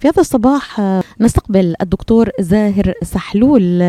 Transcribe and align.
في 0.00 0.08
هذا 0.08 0.20
الصباح 0.20 0.80
نستقبل 1.20 1.74
الدكتور 1.82 2.30
زاهر 2.40 2.94
سحلول 3.02 3.82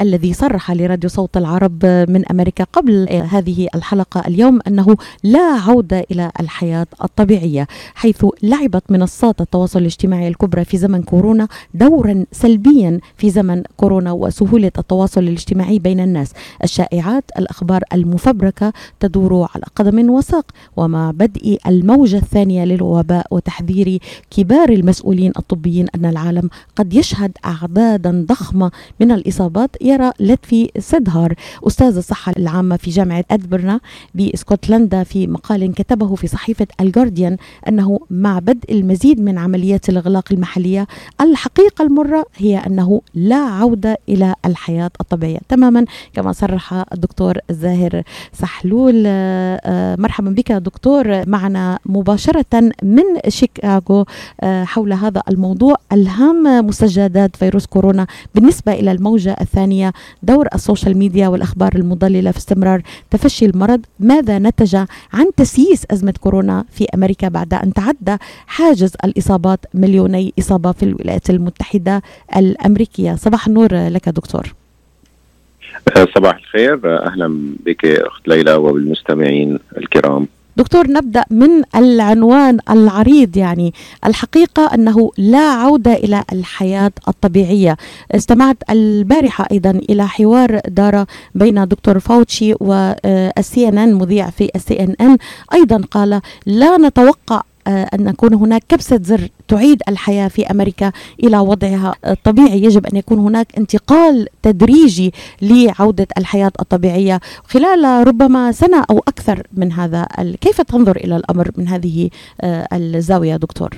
الذي 0.00 0.32
صرح 0.32 0.70
لراديو 0.70 1.10
صوت 1.10 1.36
العرب 1.36 1.86
من 1.86 2.28
أمريكا 2.30 2.64
قبل 2.64 3.08
هذه 3.10 3.68
الحلقة 3.74 4.20
اليوم 4.26 4.58
أنه 4.66 4.96
لا 5.24 5.40
عودة 5.40 6.06
إلى 6.10 6.30
الحياة 6.40 6.86
الطبيعية 7.04 7.66
حيث 7.94 8.26
لعبت 8.42 8.82
منصات 8.90 9.40
التواصل 9.40 9.78
الاجتماعي 9.78 10.28
الكبرى 10.28 10.64
في 10.64 10.76
زمن 10.76 11.02
كورونا 11.02 11.48
دورا 11.74 12.24
سلبيا 12.32 13.00
في 13.16 13.30
زمن 13.30 13.62
كورونا 13.76 14.12
وسهولة 14.12 14.72
التواصل 14.78 15.20
الاجتماعي 15.20 15.78
بين 15.78 16.00
الناس. 16.00 16.32
الشائعات 16.64 17.24
الأخبار 17.38 17.82
المفبركة 17.92 18.72
تدور 19.00 19.48
على 19.54 19.64
قدم 19.76 20.10
وساق 20.10 20.46
ومع 20.76 21.10
بدء 21.10 21.58
الموجة 21.66 22.16
الثانية 22.16 22.64
للوباء 22.64 23.26
وتحذير 23.30 23.98
كبار 24.30 24.68
المسؤولين 24.68 25.31
الطبيين 25.38 25.86
أن 25.94 26.04
العالم 26.04 26.50
قد 26.76 26.94
يشهد 26.94 27.32
أعدادا 27.44 28.26
ضخمة 28.28 28.70
من 29.00 29.12
الإصابات 29.12 29.76
يرى 29.80 30.10
لتفي 30.20 30.70
سدهار 30.78 31.34
أستاذ 31.66 31.96
الصحة 31.96 32.32
العامة 32.38 32.76
في 32.76 32.90
جامعة 32.90 33.24
أدبرنا 33.30 33.80
بإسكتلندا 34.14 35.02
في 35.02 35.26
مقال 35.26 35.74
كتبه 35.74 36.14
في 36.14 36.26
صحيفة 36.26 36.66
الجارديان 36.80 37.36
أنه 37.68 38.00
مع 38.10 38.38
بدء 38.38 38.72
المزيد 38.72 39.20
من 39.20 39.38
عمليات 39.38 39.88
الإغلاق 39.88 40.24
المحلية 40.32 40.86
الحقيقة 41.20 41.82
المرة 41.82 42.24
هي 42.36 42.58
أنه 42.58 43.00
لا 43.14 43.36
عودة 43.36 43.98
إلى 44.08 44.34
الحياة 44.44 44.90
الطبيعية. 45.00 45.38
تماما 45.48 45.84
كما 46.12 46.32
صرح 46.32 46.84
الدكتور 46.92 47.38
زاهر 47.50 48.02
سحلول. 48.32 49.02
آه، 49.06 49.96
مرحبا 49.96 50.30
بك 50.30 50.52
دكتور. 50.52 51.28
معنا 51.28 51.78
مباشرة 51.86 52.72
من 52.82 53.02
شيكاغو 53.28 54.04
آه، 54.40 54.64
حول 54.64 54.92
هذا 54.92 55.21
الموضوع 55.28 55.76
أهم 55.92 56.66
مستجدات 56.66 57.36
فيروس 57.36 57.66
كورونا 57.66 58.06
بالنسبة 58.34 58.72
إلى 58.72 58.92
الموجة 58.92 59.36
الثانية. 59.40 59.92
دور 60.22 60.46
ال 60.54 60.60
social 60.60 60.96
media 60.96 61.28
والأخبار 61.28 61.72
المضللة 61.74 62.30
في 62.30 62.38
استمرار 62.38 62.82
تفشي 63.10 63.46
المرض. 63.46 63.80
ماذا 64.00 64.38
نتج 64.38 64.76
عن 65.12 65.26
تسييس 65.36 65.86
أزمة 65.90 66.14
كورونا 66.20 66.64
في 66.72 66.86
أمريكا 66.94 67.28
بعد 67.28 67.54
أن 67.54 67.72
تعدى 67.72 68.16
حاجز 68.46 68.92
الإصابات 69.04 69.60
مليوني 69.74 70.32
إصابة 70.38 70.72
في 70.72 70.82
الولايات 70.82 71.30
المتحدة 71.30 72.02
الأمريكية؟ 72.36 73.14
صباح 73.14 73.46
النور 73.46 73.88
لك 73.88 74.08
دكتور. 74.08 74.54
صباح 76.14 76.36
الخير. 76.36 77.04
أهلا 77.06 77.54
بك 77.66 77.84
أخت 77.84 78.28
ليلى 78.28 78.54
وبالمستمعين 78.54 79.58
الكرام. 79.76 80.26
دكتور 80.56 80.90
نبدأ 80.90 81.24
من 81.30 81.62
العنوان 81.76 82.58
العريض 82.70 83.36
يعني 83.36 83.74
الحقيقة 84.06 84.74
أنه 84.74 85.10
لا 85.18 85.38
عودة 85.50 85.92
إلى 85.92 86.24
الحياة 86.32 86.92
الطبيعية. 87.08 87.76
استمعت 88.12 88.56
البارحة 88.70 89.46
أيضا 89.52 89.70
إلى 89.70 90.08
حوار 90.08 90.60
دار 90.68 91.04
بين 91.34 91.68
دكتور 91.68 91.98
فاوتشي 91.98 92.54
والسي 92.60 93.68
إن 93.68 93.78
إن 93.78 93.94
مذيع 93.94 94.30
في 94.30 94.50
السي 94.56 94.80
إن 94.80 94.94
إن. 95.00 95.16
أيضا 95.54 95.82
قال 95.90 96.20
لا 96.46 96.76
نتوقع 96.78 97.36
آه، 97.36 97.42
أن 97.66 98.08
يكون 98.08 98.34
هناك 98.34 98.62
كبسة 98.68 99.00
زر 99.02 99.28
تعيد 99.48 99.82
الحياة 99.88 100.28
في 100.28 100.50
أمريكا 100.50 100.92
إلى 101.24 101.38
وضعها 101.38 101.94
الطبيعي. 102.06 102.62
يجب 102.62 102.86
أن 102.86 102.96
يكون 102.96 103.18
هناك 103.18 103.46
انتقال 103.58 104.26
تدريجي 104.42 105.12
لعودة 105.42 106.06
الحياة 106.18 106.52
الطبيعية. 106.60 107.20
خلال 107.44 108.08
ربما 108.08 108.52
سنة 108.52 108.84
أو 108.90 108.98
أكثر 108.98 109.46
من 109.52 109.72
هذا 109.72 110.06
كيف 110.40 110.60
تنظر 110.60 110.96
إلى 110.96 111.16
الأمر 111.16 111.50
من 111.56 111.68
هذه 111.68 112.10
آه، 112.40 112.68
الزاوية 112.72 113.36
دكتور؟ 113.36 113.70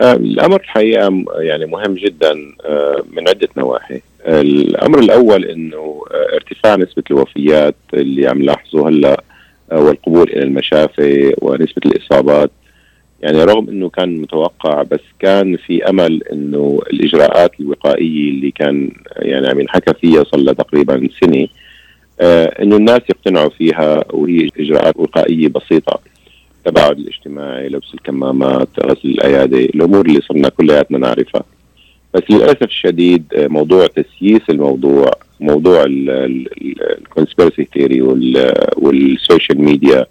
آه، 0.00 0.12
الأمر 0.12 0.60
الحقيقة 0.60 1.24
يعني 1.38 1.66
مهم 1.66 1.94
جدا 1.94 2.34
من 3.12 3.28
عدة 3.28 3.48
نواحي. 3.56 4.00
الأمر 4.26 4.98
الأول 4.98 5.44
إنه 5.44 6.02
ارتفاع 6.34 6.76
نسبة 6.76 7.02
الوفيات 7.10 7.74
اللي 7.94 8.26
عم 8.26 8.38
نلاحظه 8.38 8.88
هلأ 8.88 9.22
والقبول 9.72 10.30
إلى 10.30 10.42
المشافي 10.42 11.34
ونسبة 11.42 11.82
الإصابات. 11.86 12.50
يعني 13.20 13.44
رغم 13.44 13.68
إنه 13.68 13.88
كان 13.88 14.16
متوقع 14.20 14.82
بس 14.82 15.00
كان 15.18 15.56
في 15.56 15.88
أمل 15.90 16.22
إنه 16.32 16.80
الإجراءات 16.92 17.60
الوقائية 17.60 18.30
اللي 18.30 18.50
كان 18.50 18.90
يعني 19.16 19.48
عم 19.48 19.60
ينحكى 19.60 19.94
فيها 20.00 20.24
صار 20.24 20.40
لها 20.40 20.54
تقريبا 20.54 21.08
سنة 21.20 21.46
آه 22.20 22.62
إنه 22.62 22.76
الناس 22.76 23.00
يقتنعوا 23.10 23.48
فيها 23.48 24.04
وهي 24.12 24.48
إجراءات 24.60 24.96
وقائية 24.96 25.48
بسيطة 25.48 26.00
التباعد 26.58 26.98
الاجتماعي 26.98 27.68
لبس 27.68 27.94
الكمامات 27.94 28.68
غسل 28.80 29.08
الأيادي 29.08 29.64
الأمور 29.64 30.06
اللي 30.06 30.20
صرنا 30.20 30.48
كلياتنا 30.48 30.98
نعرفها. 30.98 31.42
بس 32.14 32.22
للأسف 32.30 32.62
الشديد 32.62 33.24
موضوع 33.34 33.86
تسييس 33.86 34.42
الموضوع 34.50 35.10
موضوع 35.40 35.84
ال 35.88 36.04
conspiracy 36.04 37.68
theory 37.74 38.02
وال 38.76 38.97
social 38.97 39.60
media 39.60 40.06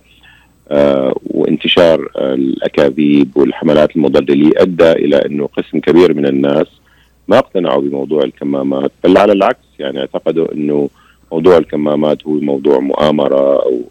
وانتشار 1.26 2.10
الأكاذيب 2.18 3.38
والحملات 3.38 3.96
المضلله 3.96 4.52
ادى 4.58 4.92
إلى 4.92 5.26
إنه 5.26 5.48
قسم 5.48 5.80
كبير 5.80 6.14
من 6.14 6.26
الناس 6.26 6.68
ما 7.28 7.38
اقتنعوا 7.38 7.82
بموضوع 7.82 8.24
الكمامات 8.24 8.92
بل 9.04 9.18
على 9.18 9.32
العكس 9.34 9.66
يعني 9.80 10.00
اعتقدوا 10.00 10.54
إنه 10.54 10.90
موضوع 11.32 11.58
الكمامات 11.58 12.24
هو 12.28 12.34
موضوع 12.34 12.80
مؤامرة 12.80 13.64
أو 13.64 13.82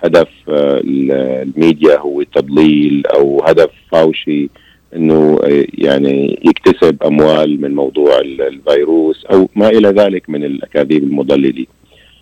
هدف 0.00 0.28
آه، 0.48 0.80
الميديا 0.84 1.98
هو 1.98 2.22
تضليل 2.22 3.02
أو 3.06 3.42
هدف 3.46 3.70
فاوتشي 3.92 4.50
إنه 4.96 5.38
يعني 5.74 6.40
يكتسب 6.44 7.02
أموال 7.02 7.60
من 7.60 7.74
موضوع 7.74 8.18
الفيروس 8.18 9.24
أو 9.24 9.48
ما 9.56 9.68
إلى 9.68 9.88
ذلك 9.88 10.30
من 10.30 10.44
الأكاذيب 10.44 11.02
المضللة. 11.02 11.66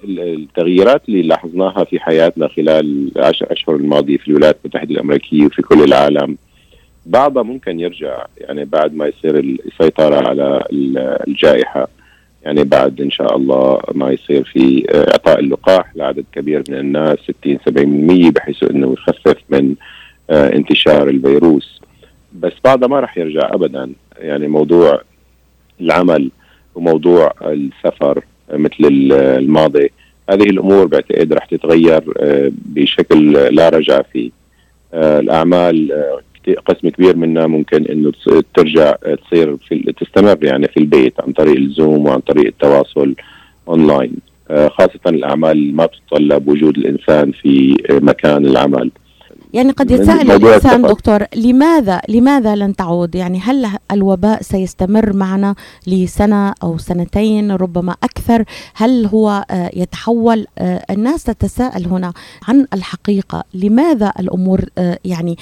التغييرات 0.05 1.03
اللي 1.09 1.23
لاحظناها 1.23 1.85
في 1.85 2.01
حياتنا 2.01 2.49
خلال 2.49 3.11
العشر 3.17 3.53
أشهر 3.53 3.77
الماضية 3.77 4.17
في 4.17 4.29
الولايات 4.29 4.57
المتحدة 4.65 4.91
الأمريكية 4.91 5.47
وفي 5.47 5.63
كل 5.63 5.83
العالم 5.83 6.37
بعضها 7.07 7.43
ممكن 7.43 7.81
يرجع 7.81 8.27
يعني 8.39 8.65
بعد 8.65 8.95
ما 8.95 9.07
يصير 9.07 9.39
السيطره 9.39 10.29
على 10.29 10.65
الجائحة 11.29 11.89
يعني 12.45 12.65
بعد 12.65 13.01
إن 13.01 13.11
شاء 13.11 13.37
الله 13.37 13.81
ما 13.95 14.11
يصير 14.11 14.45
في 14.45 14.87
إعطاء 14.91 15.41
اللقاح 15.41 15.97
لعدد 15.97 16.25
كبير 16.33 16.63
من 16.69 16.79
الناس 16.79 17.19
60 17.43 17.59
70% 18.29 18.33
بحيث 18.33 18.63
إنه 18.63 18.93
يخفف 18.93 19.37
من 19.51 19.75
آه، 20.31 20.53
انتشار 20.53 21.09
الفيروس 21.09 21.81
بس 22.35 22.53
بعدها 22.65 22.89
ما 22.89 23.01
راح 23.01 23.19
يرجع 23.19 23.55
ابدا 23.55 23.93
يعني 24.19 24.49
موضوع 24.49 25.03
العمل 25.81 26.31
وموضوع 26.75 27.33
السفر 27.43 28.25
مثل 28.53 28.85
الماضي 29.13 29.91
هذه 30.31 30.43
الأمور 30.43 30.87
بعتقد 30.87 31.33
راح 31.33 31.45
تتغير 31.45 32.03
آه، 32.19 32.53
بشكل 32.65 33.33
لا 33.33 33.69
رجع 33.69 34.03
فيه. 34.03 34.31
آه، 34.95 35.21
الأعمال 35.21 35.93
آه، 35.93 36.21
قسم 36.67 36.89
كبير 36.89 37.17
منها 37.17 37.47
ممكن 37.47 37.85
إنه 37.85 38.13
ترجع 38.55 38.93
تصير 38.93 39.57
في 39.57 39.93
تستمر 40.01 40.45
يعني 40.45 40.69
في 40.69 40.77
البيت 40.77 41.21
عن 41.21 41.33
طريق 41.33 41.57
الزوم 41.57 42.07
وعن 42.07 42.21
طريق 42.21 42.47
التواصل 42.47 43.15
أونلاين. 43.69 44.17
خاصة 44.49 45.01
الأعمال 45.07 45.77
ما 45.77 45.87
تتطلب 45.87 46.49
وجود 46.49 46.79
الإنسان 46.79 47.33
في 47.33 47.77
مكان 47.91 48.47
العمل. 48.47 48.91
يعني 49.55 49.73
قد 49.73 49.91
يتساءل 49.91 50.31
الإنسان 50.31 50.83
دكتور 50.83 51.25
لماذا 51.37 52.01
لماذا 52.09 52.57
لن 52.57 52.77
تعود؟ 52.77 53.15
يعني 53.15 53.39
هل 53.39 53.67
الوباء 53.93 54.43
سيستمر 54.43 55.13
معنا 55.13 55.55
لسنة 55.87 56.55
أو 56.63 56.79
سنتين 56.79 57.53
ربما 57.53 57.95
أكثر؟ 58.03 58.45
هل 58.75 59.07
هو 59.07 59.45
آه، 59.51 59.71
يتحول؟ 59.75 60.47
آه، 60.59 60.85
الناس 60.91 61.25
تتساءل 61.25 61.87
هنا 61.87 62.13
عن 62.49 62.67
الحقيقة. 62.75 63.45
لماذا 63.55 64.13
الأمور 64.21 64.65
آه، 64.79 64.99
يعني 65.05 65.37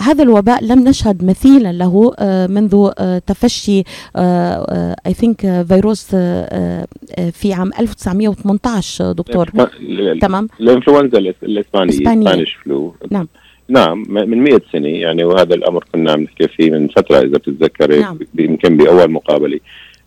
هذا 0.00 0.22
الوباء 0.22 0.64
لم 0.64 0.88
نشهد 0.88 1.24
مثيلا 1.24 1.72
له 1.72 2.14
منذ 2.48 2.90
تفشي 3.26 3.82
I 5.06 5.14
think 5.14 5.66
فيروس 5.68 6.06
في 7.32 7.52
عام 7.52 7.70
1918 7.80 9.12
دكتور. 9.12 9.50
تمام؟ 10.20 10.48
الإنفلونزا 10.60 11.18
الإسبانية. 11.18 12.44
flu 12.64 12.94
نعم. 13.10 13.28
نعم 13.70 14.04
من 14.08 14.44
100 14.44 14.60
سنة 14.72 14.88
يعني 14.88 15.24
وهذا 15.24 15.54
الأمر 15.54 15.84
كنا 15.92 16.12
عم 16.12 16.20
نحكي 16.20 16.48
فيه 16.48 16.70
من 16.70 16.88
فترة 16.88 17.18
إذا 17.18 17.38
بتتذكري 17.38 18.00
نعم. 18.00 18.18
يمكن 18.38 18.76
بأول 18.76 19.10
مقابلة 19.10 19.60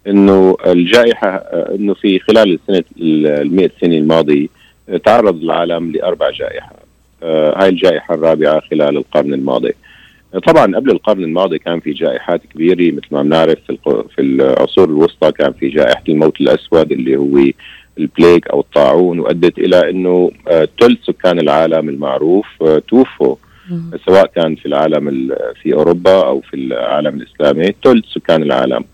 إنه 0.08 0.58
الجائحة 0.66 1.36
إنه 1.76 1.94
في 1.94 2.20
خلال 2.20 2.54
السنة 2.54 2.84
ال 3.02 3.56
100 3.56 3.70
سنة 3.82 3.98
الماضية 3.98 4.48
تعرض 5.06 5.44
العالم 5.44 5.92
لأربع 5.92 6.30
جائحات 6.30 6.84
آه 7.24 7.64
هاي 7.64 7.70
الجائحة 7.70 8.16
الرابعة 8.16 8.60
خلال 8.60 8.98
القرن 8.98 9.34
الماضي 9.34 9.74
طبعا 10.48 10.76
قبل 10.76 10.92
القرن 10.92 11.24
الماضي 11.24 11.60
كان 11.60 11.80
في 11.80 11.92
جائحات 11.92 12.42
كبيرة 12.54 12.96
مثل 12.96 13.08
ما 13.12 13.24
بنعرف 13.24 13.60
في, 13.68 14.04
في 14.16 14.22
العصور 14.22 14.90
الوسطى 14.90 15.32
كان 15.32 15.54
في 15.54 15.70
جائحة 15.70 16.04
الموت 16.10 16.42
الأسود 16.42 16.92
اللي 16.92 17.18
هو 17.18 17.52
البليك 17.98 18.48
أو 18.48 18.60
الطاعون 18.60 19.20
وأدت 19.20 19.58
إلى 19.58 19.90
إنه 19.90 20.32
ثلث 20.80 21.00
آه 21.10 21.12
سكان 21.12 21.40
العالم 21.40 21.90
المعروف 21.90 22.46
آه 22.62 22.82
توفوا 22.88 23.36
سواء 24.06 24.26
كان 24.26 24.56
في 24.56 24.66
العالم 24.66 25.36
في 25.62 25.74
أوروبا 25.74 26.26
أو 26.26 26.42
في 26.42 26.54
العالم 26.54 27.22
الإسلامي 27.22 27.74
ثلث 27.84 28.06
سكان 28.06 28.44
العالم 28.44 28.86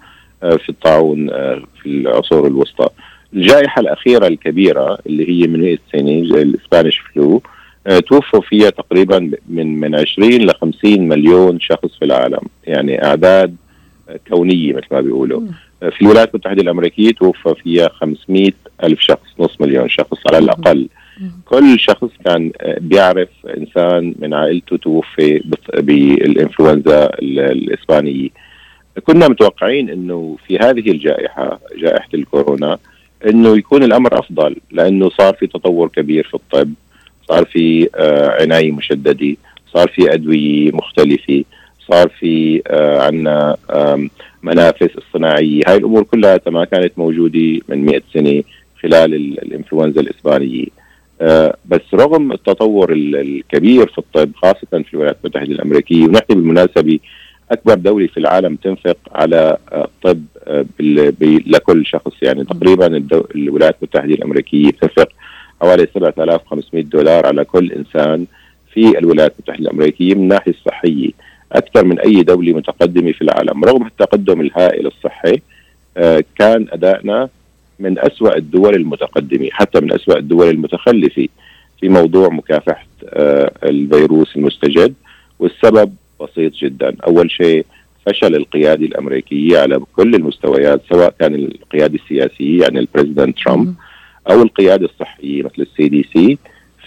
في 0.41 0.69
الطاعون 0.69 1.27
في 1.81 1.85
العصور 1.85 2.47
الوسطى. 2.47 2.87
الجائحة 3.33 3.79
الأخيرة 3.79 4.27
الكبيرة 4.27 4.97
اللي 5.07 5.29
هي 5.29 5.47
من 5.47 5.59
100 5.59 5.77
سنة 5.91 6.41
الإسبانيش 6.41 6.97
فلو 6.97 7.41
توفوا 8.07 8.41
فيها 8.41 8.69
تقريبا 8.69 9.31
من 9.49 9.79
من 9.79 9.95
20 9.95 10.31
ل 10.31 10.51
50 10.53 11.07
مليون 11.07 11.59
شخص 11.59 11.97
في 11.99 12.05
العالم. 12.05 12.41
يعني 12.67 13.05
أعداد 13.05 13.55
كونية 14.29 14.73
مثل 14.73 14.87
ما 14.91 15.01
بيقولوا. 15.01 15.41
في 15.79 16.01
الولايات 16.01 16.29
المتحدة 16.29 16.61
الأمريكية 16.61 17.11
توفى 17.11 17.53
فيها 17.63 17.89
500 17.89 18.51
ألف 18.83 18.99
شخص 18.99 19.27
نص 19.39 19.61
مليون 19.61 19.89
شخص 19.89 20.17
على 20.27 20.37
الأقل. 20.37 20.87
كل 21.45 21.79
شخص 21.79 22.09
كان 22.25 22.51
بيعرف 22.77 23.29
إنسان 23.57 24.15
من 24.19 24.33
عائلته 24.33 24.77
توفي 24.77 25.43
بالإنفلونزا 25.73 27.05
الإسبانية. 27.21 28.29
كنا 29.03 29.27
متوقعين 29.27 29.89
أنه 29.89 30.37
في 30.47 30.57
هذه 30.57 30.91
الجائحة 30.91 31.59
جائحة 31.77 32.09
الكورونا 32.13 32.77
أنه 33.25 33.57
يكون 33.57 33.83
الأمر 33.83 34.19
أفضل 34.19 34.55
لأنه 34.71 35.09
صار 35.09 35.33
في 35.33 35.47
تطور 35.47 35.87
كبير 35.87 36.27
في 36.27 36.33
الطب 36.33 36.73
صار 37.29 37.45
في 37.45 37.89
عناية 38.41 38.71
مشددة 38.71 39.35
صار 39.73 39.87
في 39.87 40.13
أدوية 40.13 40.71
مختلفة 40.71 41.43
صار 41.91 42.09
في 42.19 42.61
عندنا 43.01 43.57
منافس 44.43 44.89
الصناعيه 44.97 45.61
هاي 45.67 45.77
الأمور 45.77 46.03
كلها 46.03 46.39
ما 46.47 46.65
كانت 46.65 46.93
موجودة 46.97 47.59
من 47.69 47.85
100 47.85 48.01
سنة 48.13 48.43
خلال 48.81 49.13
الإنفلونزا 49.13 50.01
الإسبانية. 50.01 50.65
بس 51.65 51.81
رغم 51.93 52.31
التطور 52.31 52.93
الكبير 52.93 53.87
في 53.87 53.97
الطب 53.97 54.31
خاصة 54.35 54.67
في 54.83 54.93
الولايات 54.93 55.17
المتحدة 55.23 55.51
الأمريكية 55.51 56.05
ونحن 56.05 56.25
بالمناسبة 56.29 56.99
أكبر 57.51 57.73
دولة 57.73 58.07
في 58.07 58.17
العالم 58.17 58.55
تنفق 58.55 58.97
على 59.11 59.57
الطب 59.73 60.23
لكل 61.47 61.85
شخص. 61.85 62.13
يعني 62.21 62.43
تقريبا 62.43 62.87
الولايات 63.35 63.75
المتحدة 63.81 64.13
الأمريكية 64.13 64.69
بتنفق 64.71 65.09
حوالي 65.61 65.87
7500 65.93 66.83
دولار 66.83 67.25
على 67.25 67.45
كل 67.45 67.71
إنسان 67.71 68.25
في 68.73 68.97
الولايات 68.97 69.33
المتحدة 69.39 69.59
الأمريكية 69.69 70.15
من 70.15 70.21
الناحيه 70.21 70.51
الصحيه 70.51 71.09
أكثر 71.51 71.85
من 71.85 71.99
أي 71.99 72.23
دولة 72.23 72.53
متقدمة 72.53 73.11
في 73.11 73.21
العالم. 73.21 73.63
رغم 73.63 73.87
التقدم 73.87 74.41
الهائل 74.41 74.87
الصحي 74.87 75.41
آه 75.97 76.23
كان 76.39 76.65
أدائنا 76.71 77.29
من 77.79 77.99
أسوأ 77.99 78.37
الدول 78.37 78.75
المتقدمة 78.75 79.49
حتى 79.51 79.79
من 79.79 79.93
أسوأ 79.93 80.17
الدول 80.17 80.49
المتخلفة 80.49 81.27
في 81.79 81.89
موضوع 81.89 82.29
مكافحة 82.29 82.85
آه 83.09 83.51
الفيروس 83.63 84.35
المستجد 84.35 84.93
والسبب 85.39 85.93
بسيط 86.21 86.53
جدا. 86.53 86.95
أول 87.07 87.31
شيء 87.31 87.65
فشل 88.05 88.35
القيادة 88.35 88.85
الأمريكية 88.85 89.59
على 89.59 89.79
كل 89.95 90.15
المستويات 90.15 90.81
سواء 90.89 91.13
كان 91.19 91.35
القيادة 91.35 91.95
السياسية 91.95 92.61
يعني 92.61 92.79
ال 92.79 92.85
president 92.85 93.37
ترامب 93.45 93.73
أو 94.31 94.41
القيادة 94.41 94.85
الصحية 94.85 95.43
مثل 95.43 95.53
ال 95.61 95.87
CDC 95.89 96.37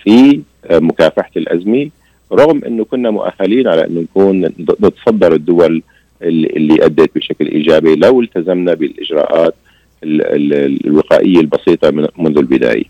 في 0.02 0.40
آه 0.66 0.78
مكافحة 0.78 1.30
الأزمة. 1.36 1.90
رغم 2.32 2.64
إنه 2.64 2.84
كنا 2.84 3.10
مؤهلين 3.10 3.68
على 3.68 3.86
إنه 3.86 4.00
نكون 4.00 4.40
نتصدر 4.80 5.32
الدول 5.32 5.82
اللي 6.22 6.84
ادت 6.84 7.10
بشكل 7.16 7.46
إيجابي 7.46 7.94
لو 7.96 8.20
التزمنا 8.20 8.74
بالإجراءات 8.74 9.54
الوقائية 10.04 11.40
البسيطة 11.40 11.90
منذ 12.18 12.38
البداية. 12.38 12.84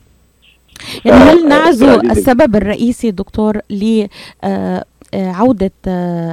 يعني 1.05 1.21
هل 1.21 1.49
نعزو 1.49 2.01
السبب 2.01 2.57
الرئيسي 2.57 3.11
دكتور 3.11 3.59
ل 3.71 4.07
عودة 5.15 5.73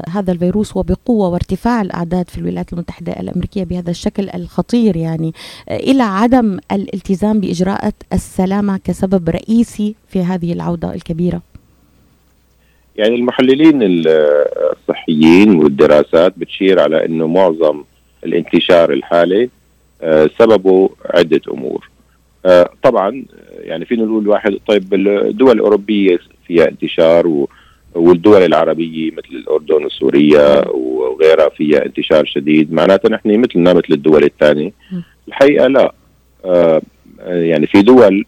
هذا 0.10 0.32
الفيروس 0.32 0.78
وبقوة 0.78 1.30
وارتفاع 1.30 1.82
الأعداد 1.82 2.30
في 2.30 2.38
الولايات 2.38 2.74
المتحدة 2.74 3.12
الأمريكية 3.12 3.64
بهذا 3.64 3.92
الشكل 3.92 4.30
الخطير 4.30 4.98
يعني 4.98 5.34
إلى 5.72 6.04
عدم 6.04 6.60
الالتزام 6.72 7.40
بإجراءات 7.40 7.94
السلامة 8.14 8.80
كسبب 8.84 9.30
رئيسي 9.30 9.96
في 10.08 10.20
هذه 10.20 10.54
العودة 10.54 10.94
الكبيرة 10.94 11.42
يعني 12.96 13.16
المحللين 13.16 13.80
الصحيين 13.84 15.56
والدراسات 15.56 16.34
بتشير 16.38 16.80
على 16.80 17.06
إنه 17.06 17.28
معظم 17.28 17.84
الانتشار 18.26 18.94
الحالي 18.94 19.50
سببه 20.40 20.90
عدة 21.06 21.42
أمور. 21.52 21.90
طبعا 22.84 23.24
يعني 23.60 23.86
فينا 23.86 24.04
نقول 24.04 24.28
واحد 24.28 24.58
طيب 24.68 24.94
الدول 24.94 25.56
الأوروبية 25.56 26.20
فيها 26.48 26.68
انتشار 26.68 27.46
والدول 27.96 28.42
العربية 28.42 29.12
مثل 29.12 29.30
الأردن 29.32 29.86
وسوريا 29.86 30.68
وغيرها 30.68 31.50
فيها 31.50 31.86
انتشار 31.86 32.26
شديد. 32.26 32.74
معناتها 32.74 33.10
نحن 33.10 33.40
مثلنا 33.40 33.74
مثل 33.74 33.88
الدول 33.92 34.24
الثانية. 34.24 34.72
الحقيقة 35.28 35.68
لا. 35.68 35.94
يعني 37.28 37.68
في 37.68 37.82
دول 37.82 38.26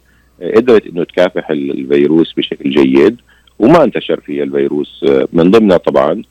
قدرت 0.56 0.88
إنه 0.88 1.04
تكافح 1.04 1.50
الفيروس 1.50 2.34
بشكل 2.34 2.70
جيد 2.70 3.22
وما 3.60 3.84
انتشر 3.84 4.20
فيها 4.20 4.44
الفيروس. 4.44 5.06
من 5.34 5.52
ضمنها 5.52 5.78
طبعا 5.78 6.24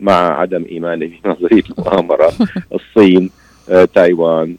مع 0.00 0.40
عدم 0.40 0.64
إيماني 0.70 1.06
بنظرية 1.24 1.62
المؤامرة 1.70 2.32
الصين. 2.74 3.30
تايوان 3.94 4.56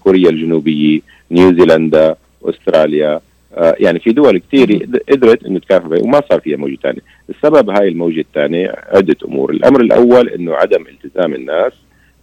كوريا 0.00 0.30
الجنوبية 0.30 1.00
نيوزيلندا 1.30 2.16
أستراليا 2.44 3.20
يعني 3.56 3.98
في 3.98 4.12
دول 4.12 4.38
كثير 4.38 4.88
قدرت 5.10 5.44
إنه 5.44 5.58
تكافح 5.58 5.86
وما 5.86 6.22
صار 6.30 6.40
فيها 6.40 6.56
موجة 6.56 6.76
ثانية، 6.82 7.00
السبب 7.30 7.70
هاي 7.70 7.88
الموجة 7.88 8.20
الثانية 8.20 8.74
عدة 8.88 9.16
أمور، 9.24 9.50
الأمر 9.50 9.80
الأول 9.80 10.28
إنه 10.28 10.54
عدم 10.54 10.84
التزام 10.86 11.34
الناس 11.34 11.72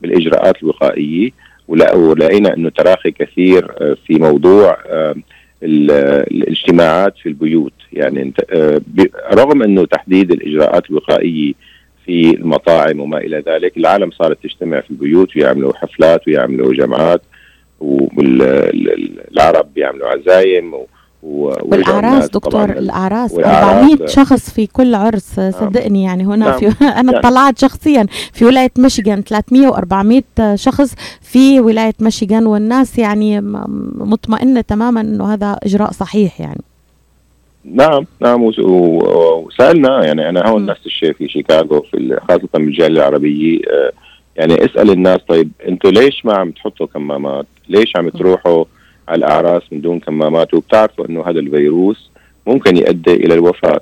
بالإجراءات 0.01 0.63
الوقائية 0.63 1.29
ولقينا 1.67 2.53
إنه 2.53 2.69
تراخي 2.69 3.11
كثير 3.11 3.71
في 4.07 4.15
موضوع 4.15 4.77
الاجتماعات 5.63 7.17
في 7.17 7.29
البيوت. 7.29 7.73
يعني 7.93 8.33
رغم 9.33 9.63
إنه 9.63 9.85
تحديد 9.85 10.31
الإجراءات 10.31 10.89
الوقائية 10.89 11.53
في 12.07 12.35
المطاعم 12.35 12.99
وما 12.99 13.17
إلى 13.17 13.43
ذلك. 13.47 13.77
العالم 13.77 14.11
صارت 14.11 14.43
تجتمع 14.43 14.81
في 14.81 14.91
البيوت 14.91 15.37
ويعملوا 15.37 15.73
حفلات 15.73 16.27
ويعملوا 16.27 16.73
جمعات 16.73 17.21
والعرب 17.79 19.73
بيعملوا 19.73 20.07
عزايم 20.07 20.73
و 20.73 20.85
والأعراس 21.23 22.29
دكتور 22.29 22.69
الأعراس. 22.69 23.33
400 23.33 24.05
شخص 24.05 24.49
في 24.49 24.67
كل 24.67 24.95
عرس 24.95 25.39
صدقني 25.39 26.03
يعني 26.03 26.25
هنا 26.25 26.35
نعم. 26.35 26.59
في 26.59 26.67
أنا 26.85 27.11
يعني 27.11 27.23
طلعت 27.23 27.59
شخصيا 27.59 28.05
في 28.33 28.45
ولاية 28.45 28.71
ميشيغان 28.77 29.21
300 29.21 29.71
و400 29.71 30.55
شخص 30.55 30.95
في 31.21 31.59
ولاية 31.59 31.93
ميشيغان 31.99 32.47
والناس 32.47 32.99
يعني 32.99 33.41
مطمئنة 33.95 34.61
تماما 34.61 35.01
إنه 35.01 35.33
هذا 35.33 35.59
إجراء 35.63 35.91
صحيح 35.91 36.41
يعني. 36.41 36.61
نعم 37.65 38.05
نعم 38.19 38.43
وسألنا 38.43 40.05
يعني 40.05 40.29
أنا 40.29 40.47
هون 40.49 40.65
نفس 40.65 40.85
الشيء 40.85 41.13
في 41.13 41.29
شيكاغو 41.29 41.81
في 41.81 42.19
خاصة 42.27 42.47
بالجاليه 42.53 42.97
العربية 42.99 43.59
يعني 44.35 44.65
اسأل 44.65 44.89
الناس 44.89 45.21
طيب 45.27 45.51
أنتم 45.67 45.89
ليش 45.89 46.25
ما 46.25 46.33
عم 46.33 46.51
تحطوا 46.51 46.87
كمامات؟ 46.87 47.45
ليش 47.69 47.93
عم 47.95 48.09
تروحوا 48.09 48.65
على 49.07 49.17
الأعراس 49.19 49.61
من 49.71 49.81
دون 49.81 49.99
كمامات؟ 49.99 50.53
وبتعرفوا 50.53 51.05
إنه 51.09 51.29
هذا 51.29 51.39
الفيروس 51.39 52.09
ممكن 52.47 52.77
يؤدي 52.77 53.13
إلى 53.13 53.33
الوفاة. 53.33 53.81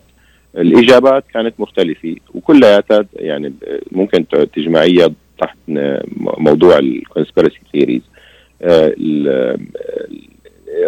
الإجابات 0.58 1.24
كانت 1.34 1.60
مختلفة 1.60 2.16
وكلياتها 2.34 3.06
يعني 3.16 3.54
ممكن 3.92 4.26
تجمعيها 4.56 5.10
تحت 5.40 5.58
موضوع 6.38 6.80
ال 6.80 6.87
conspiracy 6.87 7.60
theories 7.72 8.02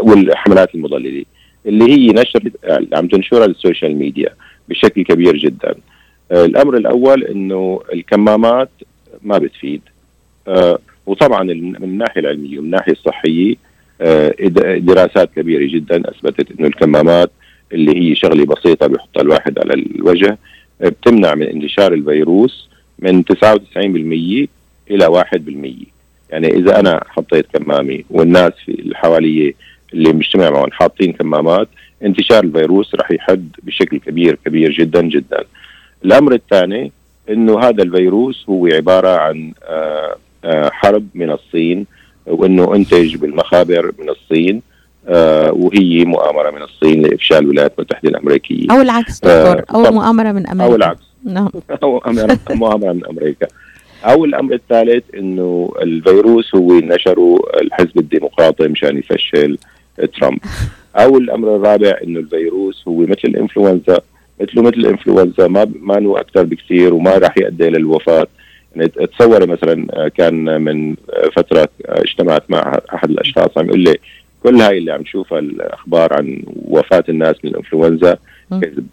والحملات 0.02 0.76
المضللة. 0.76 1.26
اللي 1.68 1.86
هي 1.92 2.08
نشر 2.08 2.50
عم 2.94 3.08
تنشرها 3.08 3.46
ال 3.46 3.53
social 3.53 3.96
media 3.96 4.30
بشكل 4.70 5.04
كبير 5.04 5.38
جدا. 5.38 5.76
الأمر 6.32 6.78
الأول 6.78 7.24
إنه 7.24 7.82
الكمامات 7.94 8.70
ما 9.24 9.38
بتفيد. 9.38 9.82
وطبعا 11.06 11.44
من 11.44 11.76
الناحية 11.84 12.22
العلمية 12.22 12.58
ومن 12.60 12.66
الناحية 12.66 12.92
الصحية 12.92 13.56
دراسات 14.80 15.30
كبيرة 15.36 15.68
جدا 15.74 16.10
أثبتت 16.10 16.60
إنه 16.60 16.68
الكمامات 16.68 17.32
اللي 17.74 17.96
هي 18.12 18.16
شغلة 18.16 18.46
بسيطة 18.46 18.88
بيحطها 18.88 19.22
الواحد 19.22 19.60
على 19.60 19.74
الوجه 19.74 20.38
بتمنع 20.82 21.36
من 21.36 21.44
انتشار 21.48 21.94
الفيروس 21.94 22.70
من 23.00 23.24
99% 23.24 24.48
إلى 24.92 25.24
1% 25.36 25.88
يعني 26.30 26.48
إذا 26.48 26.80
أنا 26.80 27.04
حطيت 27.08 27.46
كمامة 27.54 28.00
والناس 28.10 28.52
في 28.66 28.72
اللي 28.72 28.96
حوالي 28.96 29.56
اللي 29.94 30.14
مجتمع 30.14 30.50
معهم 30.50 30.72
حاطين 30.72 31.14
كمامات 31.14 31.68
انتشار 32.04 32.44
الفيروس 32.44 32.96
راح 32.96 33.12
يحد 33.12 33.50
بشكل 33.64 33.98
كبير 33.98 34.38
كبير 34.46 34.72
جدا 34.72 35.02
جدا. 35.02 35.44
الأمر 36.06 36.34
الثاني 36.34 36.92
إنه 37.30 37.60
هذا 37.60 37.84
الفيروس 37.84 38.46
هو 38.50 38.68
عبارة 38.68 39.10
عن 39.10 39.54
حرب 40.72 41.08
من 41.16 41.32
الصين 41.32 41.86
وإنه 42.28 42.76
انتج 42.76 43.16
بالمخابر 43.16 43.92
من 44.00 44.10
الصين 44.10 44.62
آه 45.08 45.52
وهي 45.52 46.06
مؤامرة 46.06 46.52
من 46.52 46.62
الصين 46.62 47.02
لإفشال 47.02 47.38
الولايات 47.38 47.74
المتحدة 47.80 48.10
الأمريكية. 48.10 48.72
أو 48.72 48.82
العكس 48.82 49.20
دكتور 49.20 49.64
أو 49.74 49.92
مؤامرة 49.92 50.32
من 50.32 50.48
أمريكا. 50.48 50.66
أو 50.66 50.76
العكس. 50.76 51.04
نعم. 51.24 51.50
أو 51.84 52.02
مؤامرة 52.50 52.94
من 52.94 53.06
أمريكا. 53.06 53.48
أو 54.06 54.26
الأمر 54.26 54.54
الثالث 54.54 55.04
إنه 55.16 55.74
الفيروس 55.82 56.56
هو 56.56 56.74
نشره 56.74 57.40
الحزب 57.62 57.98
الديمقراطي 57.98 58.68
مشان 58.68 58.98
يفشل 58.98 59.58
ترامب. 60.06 60.40
أو 60.96 61.18
الأمر 61.18 61.56
الرابع 61.56 62.00
إنه 62.04 62.20
الفيروس 62.20 62.84
هو 62.88 62.98
مثل 62.98 63.22
الإنفلونزا. 63.26 64.00
مثله 64.42 64.62
مثل 64.62 64.78
الإنفلونزا 64.78 65.48
ما 65.48 65.72
ما 65.82 65.98
انه 65.98 66.20
أكثر 66.20 66.44
بكثير 66.44 66.94
وما 66.94 67.18
راح 67.18 67.38
يؤدي 67.38 67.70
للوفاه 67.70 68.28
يعني 68.76 68.88
تصوري 68.90 69.46
مثلا 69.46 70.08
كان 70.10 70.62
من 70.62 70.96
فترة 71.36 71.70
اجتمعت 71.86 72.44
مع 72.50 72.80
أحد 72.94 73.10
الأشخاص 73.10 73.58
عم 73.58 73.66
يقول 73.66 73.80
لي 73.80 73.98
كل 74.44 74.62
هاي 74.62 74.78
اللي 74.78 74.92
عم 74.92 75.02
نشوفها 75.02 75.40
الأخبار 75.40 76.14
عن 76.14 76.44
وفاة 76.56 77.04
الناس 77.10 77.36
من 77.44 77.50
الإنفلونزا 77.52 78.18
كذب. 78.52 78.88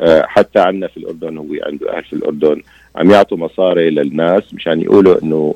آه، 0.00 0.24
حتى 0.26 0.60
عندنا 0.60 0.86
في 0.86 0.96
الأردن 0.96 1.38
هو 1.38 1.46
عنده 1.66 1.96
أهل 1.96 2.04
في 2.04 2.12
الأردن 2.12 2.62
عم 2.96 3.10
يعطوا 3.10 3.38
مصاري 3.38 3.90
للناس 3.90 4.54
مشان 4.54 4.80
يقولوا 4.80 5.22
إنه 5.22 5.54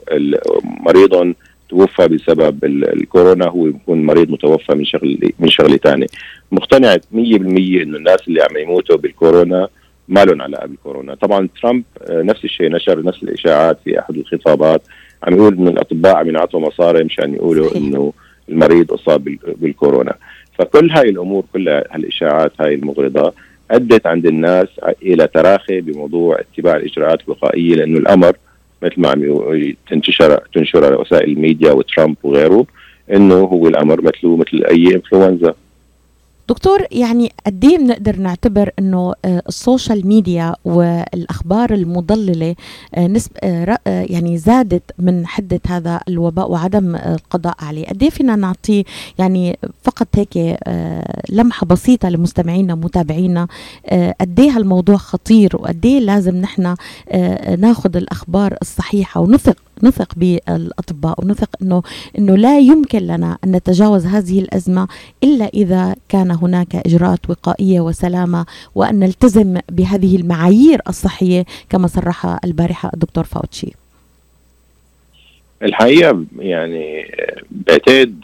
مريض 0.63 1.35
توفى 1.69 2.09
بسبب 2.09 2.65
الكورونا 2.65 3.49
هو 3.49 3.63
بيكون 3.63 4.07
مريض 4.07 4.31
متوفى 4.31 4.75
من 4.75 4.85
شغل 4.85 5.33
من 5.39 5.49
شغله 5.49 5.77
ثانية 5.77 6.07
مقتنع 6.53 6.97
100% 6.97 6.99
إنه 7.13 7.97
الناس 7.97 8.29
اللي 8.29 8.43
عم 8.43 8.57
يموتوا 8.57 8.97
بالكورونا 8.97 9.69
ما 10.09 10.25
لهم 10.25 10.43
علاقة 10.43 10.67
بالكورونا. 10.67 11.15
طبعا 11.15 11.49
ترامب 11.63 11.85
آه، 12.03 12.23
نفس 12.23 12.45
الشيء 12.45 12.71
نشر 12.71 13.03
نفس 13.03 13.23
الإشاعات 13.23 13.79
في 13.85 13.99
أحد 13.99 14.17
الخطابات. 14.17 14.83
عم 15.23 15.37
يقول 15.37 15.55
إنه 15.55 15.71
الأطباء 15.71 16.17
عم 16.17 16.29
ينعطوا 16.29 16.61
مصاري 16.61 17.05
مشان 17.05 17.35
يقولوا 17.35 17.77
إنه 17.77 18.13
المريض 18.49 18.93
أصاب 18.93 19.25
بالكورونا. 19.45 20.15
فكل 20.59 20.91
هاي 20.91 21.09
الأمور 21.09 21.45
كلها 21.53 21.85
هالإشاعات 21.91 22.53
هاي 22.61 22.75
المغرضة 22.75 23.33
أدت 23.71 24.07
عند 24.07 24.27
الناس 24.27 24.69
إلى 25.03 25.27
تراخي 25.27 25.81
بموضوع 25.81 26.41
اتباع 26.41 26.77
الإجراءات 26.77 27.21
الوقائية 27.25 27.75
لأنه 27.75 27.99
الأمر 27.99 28.37
مثل 28.83 29.01
ما 29.01 29.09
عم 29.09 29.75
تنتشر 29.91 30.41
تنشر 30.55 31.01
وسائل 31.01 31.31
الميديا 31.31 31.73
وترامب 31.73 32.17
وغيره 32.23 32.67
إنه 33.13 33.35
هو 33.35 33.69
الأمر 33.69 34.03
مثله 34.03 34.37
مثل 34.37 34.65
أي 34.71 34.95
انفلونزا 34.95 35.55
دكتور 36.49 36.87
يعني 36.91 37.33
قد 37.47 37.65
إيه 37.65 37.79
بنقدر 37.79 38.17
نعتبر 38.17 38.71
إنه 38.79 39.15
آه، 39.25 39.43
السوشيال 39.49 40.07
ميديا 40.07 40.55
والأخبار 40.65 41.75
المضللة 41.75 42.55
آه، 42.95 43.07
نسب 43.07 43.31
آه، 43.43 43.79
يعني 43.87 44.39
زادت 44.39 44.83
من 44.99 45.27
حدة 45.27 45.61
هذا 45.67 46.01
الوباء 46.09 46.51
وعدم 46.51 46.97
القضاء 46.97 47.55
عليه. 47.59 47.87
قد 47.87 48.03
إيه 48.03 48.11
فينا 48.11 48.37
نعطي 48.37 48.85
يعني 49.19 49.59
فقط 49.83 50.09
هيك 50.15 50.59
لمحة 51.31 51.67
بسيطة 51.67 52.09
لمستمعينا 52.09 52.75
ومتابعينا 52.75 53.49
قد 54.21 54.41
إيه 54.41 54.51
هالموضوع 54.51 54.97
خطير 54.97 55.57
وقد 55.57 55.87
إيه 55.87 56.01
لازم 56.01 56.37
نحن 56.37 56.75
ناخذ 57.59 57.97
الأخبار 57.97 58.57
الصحيحة 58.63 59.21
ونثق 59.21 59.57
نثق 59.83 60.15
بالأطباء 60.17 61.25
ونثق 61.25 61.49
إنه 61.63 61.83
إنه 62.19 62.37
لا 62.37 62.59
يمكن 62.59 62.99
لنا 62.99 63.39
أن 63.45 63.53
نتجاوز 63.53 64.07
هذه 64.07 64.41
الأزمة 64.41 64.89
إلا 65.25 65.45
إذا 65.55 65.95
كان 66.09 66.31
هناك 66.31 66.77
إجراءات 66.77 67.31
وقائية 67.31 67.81
وسلامة 67.81 68.47
وأن 68.75 68.99
نلتزم 68.99 69.61
بهذه 69.71 70.17
المعايير 70.17 70.81
الصحية 70.89 71.45
كما 71.71 71.87
صرح 71.87 72.39
البارحة 72.45 72.91
الدكتور 72.95 73.25
فاوتشي. 73.25 73.73
الحقيقة 75.63 76.25
يعني 76.39 77.07
بعتقد 77.51 78.15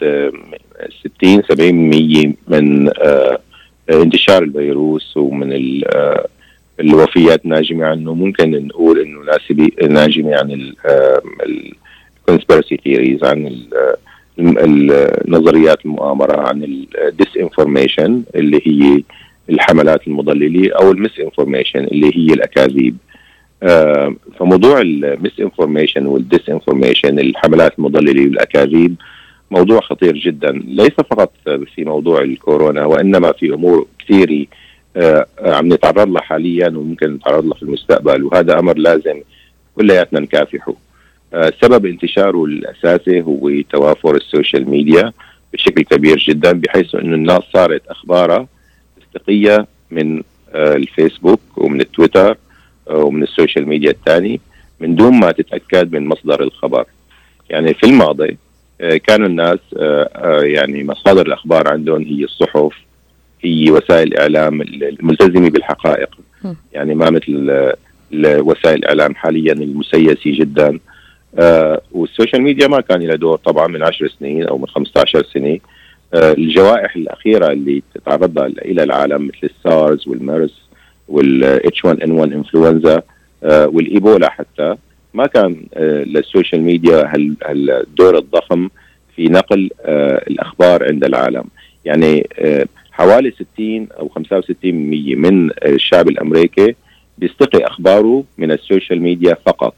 60 1.19 1.41
70% 1.41 2.35
من 2.47 2.89
آه، 2.89 3.39
انتشار 3.89 4.43
الفيروس 4.43 5.17
ومن 5.17 5.81
آه، 5.95 6.27
الوفيات 6.79 7.45
ناجمه 7.45 7.85
عنه 7.85 8.13
ممكن 8.13 8.67
نقول 8.67 8.99
إنه 8.99 9.19
ناجمه 9.89 10.35
عن 10.35 10.73
ال 12.27 12.32
conspiracy 12.32 12.77
theories 12.83 13.23
عن 13.23 13.55
النظريات 14.39 15.85
المؤامرة 15.85 16.41
عن 16.47 16.63
ال 17.07 17.37
disinformation 17.37 18.23
اللي 18.35 18.61
هي 18.65 19.03
الحملات 19.49 20.07
المضللة 20.07 20.71
أو 20.81 20.91
ال 20.91 21.19
misinformation 21.19 21.79
اللي 21.83 22.07
هي 22.07 22.33
الأكاذيب. 22.33 22.97
فموضوع 24.39 24.81
ال 24.81 25.39
misinformation 25.39 26.05
وال 26.05 26.49
disinformation 26.49 27.19
الحملات 27.19 27.79
المضللة 27.79 28.23
والأكاذيب 28.23 28.95
موضوع 29.51 29.79
خطير 29.79 30.15
جدا. 30.17 30.51
ليس 30.67 30.93
فقط 31.11 31.31
في 31.45 31.83
موضوع 31.83 32.21
الكورونا 32.21 32.85
وإنما 32.85 33.31
في 33.31 33.53
أمور 33.53 33.87
كثيرة 33.99 34.45
عم 35.39 35.73
نتعرض 35.73 36.09
لها 36.09 36.21
حاليا 36.21 36.67
وممكن 36.67 37.13
نتعرض 37.13 37.45
لها 37.45 37.53
في 37.53 37.63
المستقبل 37.63 38.23
وهذا 38.23 38.59
أمر 38.59 38.77
لازم 38.77 39.21
كلياتنا 39.75 40.19
نكافحه. 40.19 40.73
آه، 41.33 41.53
سبب 41.61 41.85
انتشاره 41.85 42.45
الأساسي 42.45 43.21
هو 43.21 43.61
توافر 43.69 44.15
ال 44.15 44.23
social 44.23 44.69
media 44.69 45.11
بشكل 45.53 45.83
كبير 45.83 46.17
جدا 46.17 46.51
بحيث 46.51 46.95
إنه 46.95 47.15
الناس 47.15 47.41
صارت 47.53 47.87
أخبارها 47.87 48.47
تستقية 49.01 49.67
من 49.91 50.23
آه، 50.53 50.75
الفيسبوك 50.75 51.39
ومن 51.57 51.81
التويتر 51.81 52.37
ومن 52.87 53.23
ال 53.23 53.29
social 53.29 53.67
media 53.67 53.91
الثاني 53.91 54.41
من 54.79 54.95
دون 54.95 55.19
ما 55.19 55.31
تتأكد 55.31 55.93
من 55.93 56.07
مصدر 56.07 56.43
الخبر. 56.43 56.85
يعني 57.49 57.73
في 57.73 57.85
الماضي 57.85 58.37
كانوا 58.79 59.27
الناس 59.27 59.59
يعني 60.43 60.83
مصادر 60.83 61.27
الأخبار 61.27 61.71
عندهم 61.71 62.01
هي 62.01 62.23
الصحف 62.23 62.73
هي 63.41 63.71
وسائل 63.71 64.07
الاعلام 64.07 64.61
الملتزمة 64.61 65.49
بالحقائق. 65.49 66.09
يعني 66.73 66.95
ما 66.95 67.09
مثل 67.09 67.51
وسائل 68.13 68.75
الإعلام 68.79 69.15
حاليا 69.15 69.53
المسيسه 69.53 70.17
جدا. 70.25 70.79
آه 71.39 71.81
وال 71.91 72.04
social 72.04 72.41
media 72.41 72.67
ما 72.67 72.81
كان 72.81 73.01
لها 73.01 73.15
دور 73.15 73.37
طبعا 73.37 73.67
من 73.67 73.83
10 73.83 74.07
سنين 74.19 74.43
أو 74.47 74.57
من 74.57 74.67
15 74.67 75.23
سنة. 75.33 75.59
آه 76.13 76.31
الجوائح 76.31 76.95
الأخيرة 76.95 77.51
اللي 77.51 77.83
تعرض 78.05 78.39
إلى 78.39 78.83
العالم 78.83 79.27
مثل 79.27 79.53
ال 79.57 80.07
SARS 80.07 80.61
وال 81.07 81.85
MERS 81.85 82.01
وال 82.01 82.11
H1N1 82.11 82.33
إنفلونزا 82.33 83.01
آه 83.43 83.67
والإيبولا 83.67 84.29
حتى 84.29 84.75
ما 85.13 85.27
كان 85.27 85.65
آه 85.73 86.03
لل 86.03 86.18
social 86.18 86.61
media 86.61 87.11
هالدور 87.45 88.17
الضخم 88.17 88.69
في 89.15 89.25
نقل 89.27 89.69
آه 89.85 90.23
الأخبار 90.27 90.83
عند 90.87 91.03
العالم. 91.03 91.43
يعني 91.85 92.27
آه 92.39 92.65
حوالي 92.97 93.33
60 93.55 93.87
أو 93.99 94.09
65% 94.19 94.53
من 95.17 95.49
الشعب 95.65 96.07
الأمريكي 96.09 96.75
بيستقي 97.17 97.65
أخباره 97.67 98.23
من 98.37 98.51
ال 98.51 98.58
social 98.58 99.01
media 99.01 99.37
فقط. 99.45 99.73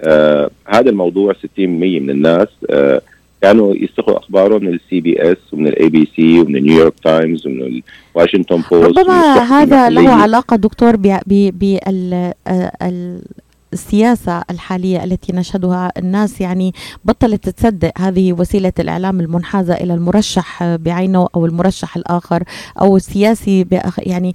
آه 0.00 0.50
هذا 0.66 0.90
الموضوع 0.90 1.32
60% 1.32 1.36
من 1.58 2.10
الناس 2.10 2.48
آه 2.70 3.00
كانوا 3.42 3.74
يستقوا 3.74 4.18
اخبارهم 4.18 4.64
من 4.64 4.74
ال 4.74 5.00
CBS 5.00 5.36
ومن 5.52 5.66
ال 5.66 5.88
ABC 5.88 6.40
ومن 6.40 6.62
New 6.62 6.76
York 6.76 6.94
Times 7.04 7.46
ومن 7.46 7.82
ال 8.16 8.20
Washington 8.20 8.62
Post 8.70 8.98
ربما 8.98 9.38
هذا 9.42 9.90
له 9.90 10.10
علاقة 10.10 10.56
دكتور 10.56 10.96
بال 10.96 12.32
السياسة 13.72 14.42
الحالية 14.50 15.04
التي 15.04 15.32
نشهدها 15.32 15.92
الناس 15.98 16.40
يعني 16.40 16.74
بطلت 17.04 17.48
تصدق 17.48 17.92
هذه 17.98 18.32
وسيلة 18.32 18.72
الإعلام 18.78 19.20
المنحازة 19.20 19.74
إلى 19.74 19.94
المرشح 19.94 20.64
بعينه 20.64 21.28
أو 21.34 21.46
المرشح 21.46 21.96
الآخر 21.96 22.42
أو 22.80 22.96
السياسي 22.96 23.66
يعني 23.98 24.34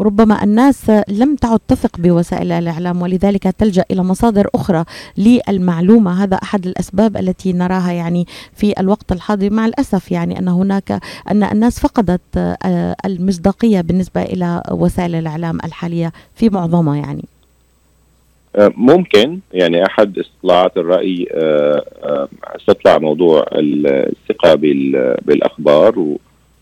ربما 0.00 0.44
الناس 0.44 0.90
لم 1.08 1.36
تعد 1.36 1.60
تثق 1.68 1.96
بوسائل 1.98 2.52
الإعلام 2.52 3.02
ولذلك 3.02 3.42
تلجأ 3.42 3.84
إلى 3.90 4.02
مصادر 4.02 4.48
أخرى 4.54 4.84
للمعلومة. 5.16 6.24
هذا 6.24 6.36
أحد 6.36 6.66
الأسباب 6.66 7.16
التي 7.16 7.52
نراها 7.52 7.92
يعني 7.92 8.26
في 8.54 8.80
الوقت 8.80 9.12
الحاضر. 9.12 9.50
مع 9.50 9.66
الأسف 9.66 10.12
يعني 10.12 10.38
أن 10.38 10.48
هناك 10.48 11.00
أن 11.30 11.42
الناس 11.42 11.80
فقدت 11.80 12.20
آه، 12.36 12.96
المصداقية 13.04 13.80
بالنسبة 13.80 14.22
إلى 14.22 14.62
وسائل 14.70 15.14
الإعلام 15.14 15.58
الحالية 15.64 16.12
في 16.34 16.48
معظمها 16.48 16.96
يعني. 16.96 17.24
ممكن 18.58 19.38
يعني 19.52 19.86
أحد 19.86 20.18
استطلاعات 20.18 20.76
الرأي 20.76 21.26
آه، 21.32 21.84
آه، 22.02 22.28
استطلع 22.56 22.98
موضوع 22.98 23.46
الثقة 23.52 24.54
بالأخبار 25.22 26.16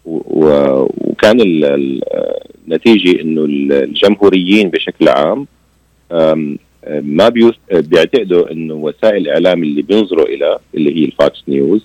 وكان 0.04 1.40
النتيجة 1.40 3.20
إنه 3.20 3.44
الجمهوريين 3.44 4.70
بشكل 4.70 5.08
عام 5.08 5.46
ما 6.88 7.28
بيعتقدوا 7.70 8.52
إنه 8.52 8.74
وسائل 8.74 9.16
الإعلام 9.16 9.62
اللي 9.62 9.82
بينظروا 9.82 10.26
إلى 10.26 10.58
اللي 10.74 10.96
هي 11.00 11.04
الفاكس 11.04 11.44
نيوز 11.48 11.84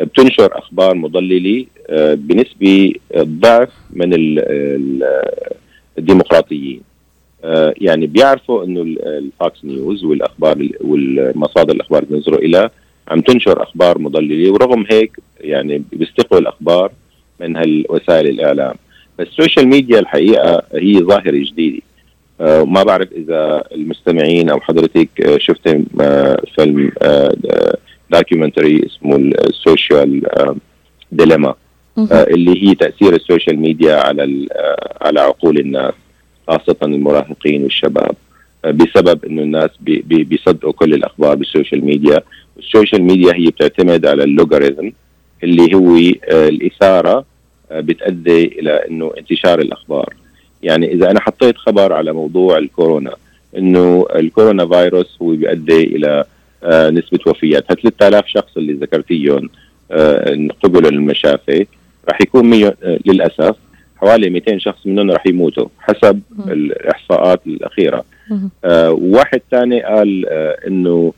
بتنشر 0.00 0.58
أخبار 0.58 0.94
مضللة 0.94 1.66
بنسبة 2.14 2.92
ضعف 3.18 3.70
من 3.92 4.10
الديمقراطيين. 5.98 6.80
آه، 6.80 6.91
يعني 7.80 8.06
بيعرفوا 8.06 8.64
إنه 8.64 8.82
ال 8.82 9.02
Fox 9.02 9.64
News 9.64 10.04
والأخبار 10.04 10.68
والمصادر 10.80 11.74
الأخبار 11.74 12.02
اللي 12.02 12.14
بينظروا 12.14 12.38
إلى 12.38 12.70
عم 13.08 13.20
تنشر 13.20 13.62
أخبار 13.62 13.98
مضللة 13.98 14.52
ورغم 14.52 14.84
هيك 14.90 15.18
يعني 15.40 15.82
بيستقوا 15.92 16.38
الأخبار 16.38 16.92
من 17.40 17.56
هالوسائل 17.56 18.28
الإعلام. 18.28 18.74
فال 19.18 19.30
social 19.30 19.68
media 19.68 19.98
الحقيقة 19.98 20.62
هي 20.74 20.94
ظاهرة 20.98 21.44
جديدة. 21.50 21.82
آه 22.40 22.64
ما 22.64 22.82
بعرف 22.82 23.12
إذا 23.12 23.64
المستمعين 23.74 24.50
أو 24.50 24.60
حضرتك 24.60 25.08
آه 25.20 25.38
شفت 25.38 25.80
آه 26.00 26.42
فيلم 26.54 26.92
documentary 28.10 28.86
اسمه 28.86 29.16
ال 29.16 29.31
Social 29.31 30.22
Dilemma 31.12 31.54
اللي 32.12 32.68
هي 32.68 32.74
تأثير 32.74 33.14
ال 33.14 33.20
social 33.20 33.58
media 33.58 33.96
على 33.96 34.48
على 35.00 35.20
عقول 35.20 35.58
الناس. 35.58 35.94
خاصة 36.48 36.76
المراهقين 36.82 37.62
والشباب 37.62 38.14
بسبب 38.64 39.24
إنه 39.24 39.42
الناس 39.42 39.70
بي 39.80 40.04
بي 40.06 40.24
بيصدقوا 40.24 40.72
كل 40.72 40.94
الأخبار 40.94 41.34
بال 41.36 41.48
social 41.48 41.84
media 41.84 42.22
وال 42.56 42.67
social 42.67 43.02
media 43.02 43.34
هي 43.34 43.46
بتعتمد 43.46 44.06
على 44.06 44.24
ال 44.24 44.31
algorithm 44.31 44.92
اللي 45.44 45.74
هو 45.74 45.96
الإثارة 46.28 47.24
بتؤدي 47.72 48.44
إلى 48.44 48.70
إنه 48.90 49.12
انتشار 49.18 49.60
الأخبار 49.60 50.14
يعني 50.62 50.92
إذا 50.92 51.10
أنا 51.10 51.20
حطيت 51.20 51.56
خبر 51.56 51.92
على 51.92 52.12
موضوع 52.12 52.58
الكورونا 52.58 53.14
إنه 53.58 54.06
الكورونا 54.16 54.66
فيروس 54.66 55.16
هو 55.22 55.28
بيؤدي 55.28 55.82
إلى 55.96 56.24
نسبة 56.66 57.18
وفيات 57.26 57.72
3000 57.72 58.26
شخص 58.26 58.56
اللي 58.56 58.72
ذكرتيهم 58.72 59.50
قبلوا 60.62 60.90
المشافي 60.90 61.66
راح 62.08 62.20
يكون. 62.20 62.72
للأسف 63.06 63.56
حوالي 64.02 64.30
200 64.30 64.58
شخص 64.58 64.86
منهم 64.86 65.10
راح 65.10 65.26
يموتوا 65.26 65.66
حسب 65.78 66.20
الإحصاءات 66.48 67.40
الأخيرة. 67.46 68.04
آه 68.64 68.90
واحد 68.90 69.40
ثاني 69.50 69.82
قال 69.82 70.24
آه 70.28 70.56
إنه 70.68 71.12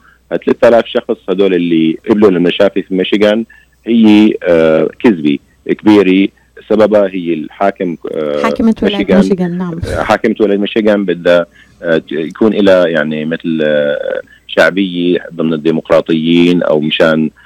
3000 0.46 0.86
شخص 0.86 1.16
هدول 1.28 1.54
اللي 1.54 1.98
قبلوا 2.10 2.30
المشافي 2.30 2.82
في 2.82 2.94
ميشيغان 2.94 3.44
هي 3.86 4.34
آه 4.42 4.88
كذبه 4.98 5.38
كبيره 5.68 6.28
سببها 6.68 7.08
هي 7.08 7.34
الحاكم 7.34 7.96
آه 8.12 8.42
حاكمة 8.42 8.74
ولاية 8.82 9.14
ميشيغان. 9.16 9.58
نعم. 9.58 9.80
حاكمة 9.98 10.34
ولاية 10.40 10.58
ميشيغان 10.58 11.04
بدها 11.04 11.46
آه 11.82 12.02
يكون 12.12 12.52
لها 12.52 12.86
يعني 12.86 13.24
مثل 13.24 13.60
آه 13.64 14.20
شعبية 14.46 15.18
ضمن 15.34 15.52
الديمقراطيين 15.52 16.62
أو 16.62 16.80
مشان 16.80 17.24
آه 17.24 17.43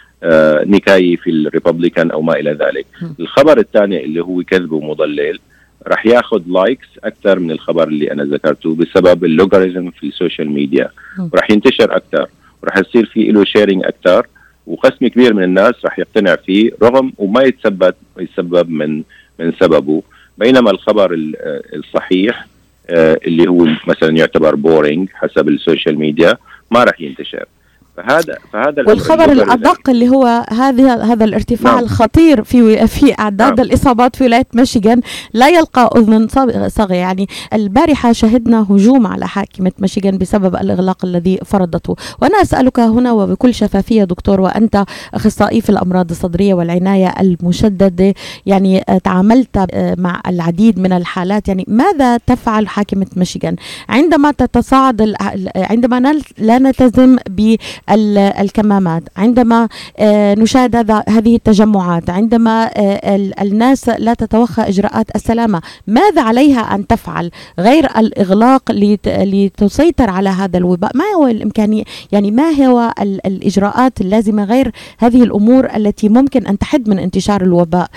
نكاية 0.66 1.16
في 1.16 1.30
ال 1.30 1.37
Republican 1.37 2.10
أو 2.10 2.22
ما 2.22 2.32
إلى 2.32 2.50
ذلك. 2.50 2.86
الخبر 3.20 3.58
الثاني 3.58 4.04
اللي 4.04 4.20
هو 4.22 4.42
كذب 4.42 4.72
ومضلل 4.72 5.38
راح 5.86 6.06
ياخذ 6.06 6.42
likes 6.46 6.88
أكثر 7.04 7.38
من 7.38 7.50
الخبر 7.50 7.88
اللي 7.88 8.12
أنا 8.12 8.24
ذكرته 8.24 8.74
بسبب 8.74 9.24
ال 9.24 9.31
algorithm 9.31 9.90
في 9.90 10.06
ال 10.06 10.12
social 10.12 10.50
media. 10.50 10.88
وراح 11.32 11.50
ينتشر 11.50 11.96
أكثر 11.96 12.26
وراح 12.62 12.78
يصير 12.78 13.06
في 13.06 13.32
له 13.32 13.44
sharing 13.44 13.84
أكثر 13.84 14.26
وقسم 14.66 15.06
كبير 15.06 15.34
من 15.34 15.42
الناس 15.42 15.74
راح 15.84 15.98
يقتنع 15.98 16.36
فيه 16.36 16.70
رغم 16.82 17.12
وما 17.18 17.42
يتسبب 17.42 17.94
يتسبب 18.18 18.70
من 18.70 19.02
من 19.38 19.52
سببه. 19.60 20.02
بينما 20.38 20.70
الخبر 20.70 21.10
الصحيح 21.74 22.46
اللي 22.90 23.48
هو 23.50 23.66
مثلا 23.86 24.16
يعتبر 24.16 24.54
boring 24.54 25.08
حسب 25.14 25.48
ال 25.48 25.55
social 25.55 25.98
media 25.98 26.36
ما 26.70 26.84
راح 26.84 27.00
ينتشر. 27.00 27.44
فهذا 27.98 28.38
فهذا 28.52 28.84
والخبر 28.86 29.32
الأدق 29.32 29.90
اللي 29.90 30.08
هو 30.08 30.44
هذا 30.50 31.02
هذا 31.02 31.24
الارتفاع 31.24 31.72
نعم. 31.72 31.84
الخطير 31.84 32.44
في 32.44 32.86
في 32.86 33.14
أعداد 33.18 33.56
نعم. 33.56 33.66
الإصابات 33.66 34.16
في 34.16 34.24
ولاية 34.24 34.46
ميشيغان. 34.54 35.00
لا 35.34 35.48
يلقى 35.48 35.90
أذن 35.96 36.28
صاغيه 36.68 36.96
يعني 36.96 37.28
البارحة 37.52 38.12
شهدنا 38.12 38.66
هجوم 38.70 39.06
على 39.06 39.28
حاكمة 39.28 39.72
ميشيغان 39.78 40.18
بسبب 40.18 40.56
الإغلاق 40.56 41.04
الذي 41.04 41.38
فرضته. 41.44 41.96
وأنا 42.22 42.42
أسألك 42.42 42.80
هنا 42.80 43.12
وبكل 43.12 43.54
شفافية 43.54 44.04
دكتور 44.04 44.40
وأنت 44.40 44.84
أخصائي 45.14 45.60
في 45.60 45.70
الأمراض 45.70 46.10
الصدرية 46.10 46.54
والعناية 46.54 47.14
المشددة 47.20 48.14
يعني 48.46 48.84
تعاملت 49.04 49.66
مع 49.98 50.20
العديد 50.26 50.78
من 50.78 50.92
الحالات. 50.92 51.48
يعني 51.48 51.64
ماذا 51.68 52.16
تفعل 52.16 52.68
حاكمة 52.68 53.06
ميشيغان؟ 53.16 53.56
عندما 53.88 54.30
تتصاعد 54.30 55.14
عندما 55.56 56.12
لا 56.38 56.58
نلتزم 56.58 57.16
ب 57.30 57.56
الكمامات. 57.90 59.02
عندما 59.16 59.68
نشاهد 60.38 60.90
هذه 61.08 61.36
التجمعات 61.36 62.10
عندما 62.10 62.70
الناس 63.42 63.88
لا 63.88 64.14
تتوخى 64.14 64.62
إجراءات 64.62 65.06
السلامة 65.16 65.62
ماذا 65.86 66.22
عليها 66.22 66.74
أن 66.74 66.86
تفعل؟ 66.86 67.30
غير 67.58 67.84
الإغلاق 67.98 68.72
لتسيطر 69.08 70.10
على 70.10 70.28
هذا 70.28 70.58
الوباء؟ 70.58 70.90
ما 70.94 71.04
هو 71.16 71.26
الإمكانية؟ 71.26 71.84
يعني 72.12 72.30
ما 72.30 72.50
هو 72.50 72.92
الإجراءات 73.26 74.00
اللازمة 74.00 74.44
غير 74.44 74.72
هذه 74.98 75.22
الأمور 75.22 75.76
التي 75.76 76.08
ممكن 76.08 76.46
أن 76.46 76.58
تحد 76.58 76.88
من 76.88 76.98
انتشار 76.98 77.42
الوباء؟ 77.42 77.88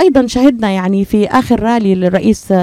أيضا 0.00 0.26
شهدنا 0.26 0.70
يعني 0.70 1.04
في 1.04 1.26
آخر 1.26 1.62
رالي 1.62 1.94
للرئيس 1.94 2.54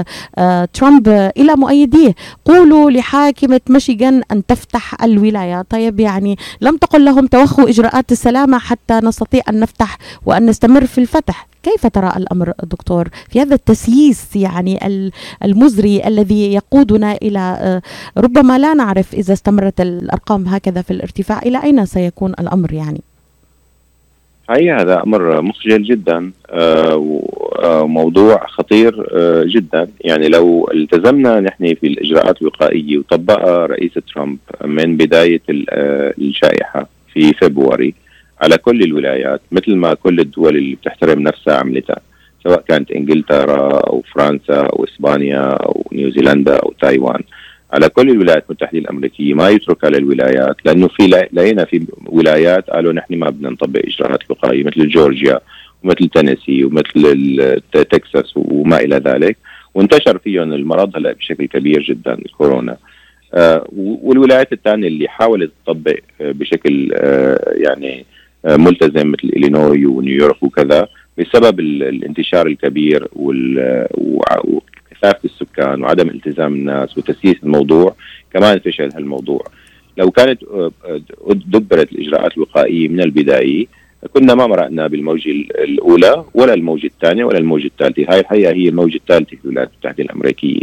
ترامب 0.72 1.08
إلى 1.08 1.56
مؤيديه 1.56 2.14
قولوا 2.44 2.90
لحاكمة 2.90 3.60
ميشيغان 3.68 4.22
أن 4.32 4.46
تفتح 4.46 5.04
الولاية. 5.04 5.62
طيب 5.70 6.00
يعني 6.00 6.21
يعني 6.22 6.36
لم 6.60 6.76
تقل 6.76 7.04
لهم 7.04 7.26
توخوا 7.26 7.68
إجراءات 7.68 8.12
السلامة 8.12 8.58
حتى 8.58 8.94
نستطيع 8.94 9.42
أن 9.48 9.60
نفتح 9.60 9.98
وأن 10.26 10.46
نستمر 10.46 10.86
في 10.86 10.98
الفتح. 10.98 11.48
كيف 11.62 11.86
ترى 11.86 12.12
الأمر 12.16 12.52
دكتور؟ 12.62 13.08
في 13.28 13.40
هذا 13.40 13.54
التسييس 13.54 14.36
يعني 14.36 14.86
المزري 15.44 16.06
الذي 16.06 16.54
يقودنا 16.54 17.12
إلى 17.12 17.80
ربما 18.18 18.58
لا 18.58 18.74
نعرف 18.74 19.14
إذا 19.14 19.32
استمرت 19.32 19.80
الأرقام 19.80 20.48
هكذا 20.48 20.82
في 20.82 20.90
الارتفاع 20.90 21.38
إلى 21.38 21.62
أين 21.62 21.86
سيكون 21.86 22.30
الأمر 22.30 22.72
يعني؟ 22.72 23.02
هي 24.50 24.72
هذا 24.72 25.02
أمر 25.02 25.42
مخجل 25.42 25.82
جدا 25.82 26.32
وموضوع 27.64 28.46
خطير 28.46 29.06
جدا. 29.46 29.88
يعني 30.00 30.28
لو 30.28 30.70
التزمنا 30.74 31.40
نحن 31.40 31.74
في 31.74 31.86
الإجراءات 31.86 32.42
الوقائية 32.42 32.98
وطبقها 32.98 33.66
رئيس 33.66 33.92
ترامب 34.14 34.38
من 34.64 34.96
بداية 34.96 35.42
الجائحه 35.48 36.88
في 37.12 37.32
فبراير 37.32 37.94
على 38.40 38.58
كل 38.58 38.82
الولايات 38.82 39.40
مثل 39.52 39.76
ما 39.76 39.94
كل 39.94 40.20
الدول 40.20 40.56
اللي 40.56 40.74
بتحترم 40.74 41.22
نفسها 41.22 41.54
عملتها 41.56 42.00
سواء 42.44 42.64
كانت 42.68 42.90
إنجلترا 42.90 43.78
أو 43.78 44.02
فرنسا 44.14 44.60
أو 44.60 44.84
إسبانيا 44.84 45.40
أو 45.40 45.84
نيوزيلندا 45.92 46.56
أو 46.56 46.72
تايوان. 46.80 47.20
على 47.72 47.88
كل 47.88 48.10
الولايات 48.10 48.44
المتحدة 48.46 48.78
الأمريكية 48.78 49.34
ما 49.34 49.48
يتركها 49.48 49.90
للولايات 49.90 50.56
لأنه 50.64 50.88
في 50.88 51.28
لقينا 51.32 51.64
في 51.64 51.86
ولايات 52.06 52.70
قالوا 52.70 52.92
نحن 52.92 53.14
ما 53.14 53.30
بدنا 53.30 53.50
نطبق 53.50 53.80
إجراءات 53.84 54.30
وقائيه 54.30 54.64
مثل 54.64 54.88
جورجيا 54.88 55.40
ومثل 55.84 56.08
تينيسي 56.08 56.64
ومثل 56.64 57.60
تكساس 57.72 58.32
وما 58.36 58.80
إلى 58.80 58.96
ذلك. 58.96 59.36
وانتشر 59.74 60.18
فيهم 60.18 60.52
المرض 60.52 60.96
هلا 60.96 61.12
بشكل 61.12 61.46
كبير 61.46 61.82
جدا 61.82 62.14
الكورونا. 62.14 62.76
آه 63.34 63.66
والولايات 63.76 64.52
الثانية 64.52 64.88
اللي 64.88 65.08
حاولت 65.08 65.50
تطبق 65.66 65.98
بشكل 66.20 66.92
آه 66.94 67.52
يعني 67.56 68.04
آه 68.44 68.56
ملتزم 68.56 69.10
مثل 69.12 69.28
إلينوي 69.36 69.86
ونيويورك 69.86 70.42
وكذا 70.42 70.88
بسبب 71.18 71.60
الانتشار 71.60 72.46
الكبير 72.46 73.08
كثافه 75.02 75.20
السكان 75.24 75.82
وعدم 75.82 76.08
التزام 76.08 76.54
الناس 76.54 76.98
وتسييس 76.98 77.36
الموضوع 77.42 77.94
كمان 78.32 78.58
فشل 78.58 78.90
هالموضوع. 78.94 79.44
لو 79.96 80.10
كانت 80.10 80.42
دبرت 81.26 81.92
الإجراءات 81.92 82.36
الوقائية 82.36 82.88
من 82.88 83.00
البداية 83.00 83.66
كنا 84.14 84.34
ما 84.34 84.46
مرقنا 84.46 84.86
بالموجة 84.86 85.30
الأولى 85.64 86.24
ولا 86.34 86.54
الموجة 86.54 86.86
الثانية 86.86 87.24
ولا 87.24 87.38
الموجة 87.38 87.66
الثالثة. 87.66 88.06
هاي 88.08 88.20
الحقيقة 88.20 88.52
هي 88.52 88.68
الموجة 88.68 88.96
الثالثة 88.96 89.36
في 89.36 89.44
الولايات 89.44 89.70
المتحدة 89.72 90.04
الأمريكية. 90.04 90.60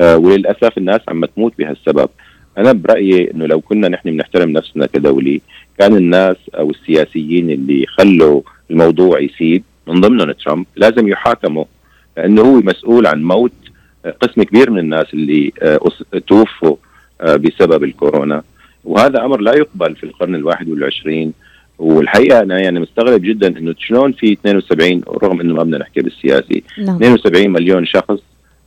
آه 0.00 0.16
وللأسف 0.16 0.78
الناس 0.78 1.00
عم 1.08 1.24
تموت 1.24 1.52
بهالسبب. 1.58 2.08
أنا 2.58 2.72
برأيي 2.72 3.30
إنه 3.30 3.46
لو 3.46 3.60
كنا 3.60 3.88
نحن 3.88 4.10
بنحترم 4.10 4.50
نفسنا 4.50 4.86
كدولة 4.86 5.40
كان 5.78 5.96
الناس 5.96 6.36
أو 6.54 6.70
السياسيين 6.70 7.50
اللي 7.50 7.86
خلوا 7.86 8.40
الموضوع 8.70 9.20
يسيب 9.20 9.62
من 9.86 10.00
ضمنهم 10.00 10.32
ترامب 10.32 10.66
لازم 10.76 11.08
يحاكموا. 11.08 11.64
لأنه 12.16 12.42
هو 12.42 12.60
مسؤول 12.60 13.06
عن 13.06 13.22
موت 13.22 13.52
قسم 14.20 14.42
كبير 14.42 14.70
من 14.70 14.78
الناس 14.78 15.06
اللي 15.14 15.52
توفوا 16.26 16.76
بسبب 17.22 17.84
الكورونا. 17.84 18.42
وهذا 18.84 19.24
أمر 19.24 19.40
لا 19.40 19.54
يقبل 19.54 19.96
في 19.96 20.04
القرن 20.04 20.34
الواحد 20.34 20.68
والعشرين. 20.68 21.32
والحقيقة 21.78 22.40
أنا 22.40 22.60
يعني 22.60 22.80
مستغرب 22.80 23.22
جدا 23.22 23.58
إنه 23.58 23.74
شلون 23.78 24.12
في 24.12 24.32
72 24.32 25.02
رغم 25.22 25.40
إنه 25.40 25.54
ما 25.54 25.62
بدنا 25.62 25.78
نحكي 25.78 26.00
بالسياسي 26.00 26.62
نعم. 26.78 26.96
72 26.96 27.50
مليون 27.50 27.86
شخص 27.86 28.18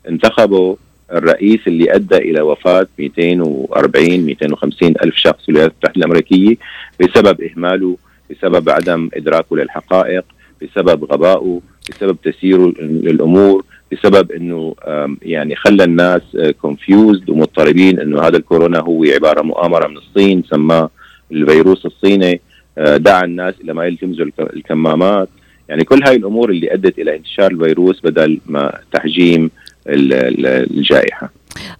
انتخبوا 0.09 0.75
الرئيس 1.13 1.59
اللي 1.67 1.95
أدى 1.95 2.17
إلى 2.17 2.41
وفاة 2.41 2.87
240 2.99 4.19
250 4.19 4.89
ألف 5.03 5.15
شخص 5.15 5.43
في 5.43 5.49
الولايات 5.49 5.71
المتحدة 5.71 5.97
الأمريكية 5.97 6.55
بسبب 6.99 7.41
إهماله 7.41 7.97
بسبب 8.31 8.69
عدم 8.69 9.09
إدراكه 9.13 9.57
للحقائق 9.57 10.25
بسبب 10.61 11.03
غبائه. 11.11 11.61
بسبب 11.89 12.17
تسييره 12.23 12.73
للأمور 12.79 13.65
بسبب 13.91 14.31
إنه 14.31 14.75
يعني 15.21 15.55
خلى 15.55 15.83
الناس 15.83 16.21
كونفيوزد 16.61 17.29
ومضطربين 17.29 17.99
إنه 17.99 18.21
هذا 18.21 18.37
الكورونا 18.37 18.79
هو 18.79 19.03
عبارة 19.03 19.41
مؤامرة 19.41 19.87
من 19.87 19.97
الصين 19.97 20.43
سماه 20.43 20.89
الفيروس 21.31 21.85
الصيني 21.85 22.41
دعا 22.77 23.23
الناس 23.23 23.53
إلى 23.63 23.73
ما 23.73 23.85
يلتمسوا 23.85 24.25
الكمامات. 24.39 25.29
يعني 25.69 25.83
كل 25.83 26.03
هاي 26.07 26.15
الأمور 26.15 26.49
اللي 26.49 26.73
أدت 26.73 26.99
إلى 26.99 27.15
انتشار 27.15 27.51
الفيروس 27.51 28.01
بدل 28.01 28.39
ما 28.45 28.79
تحجيم 28.93 29.51
الجائحة. 29.87 31.31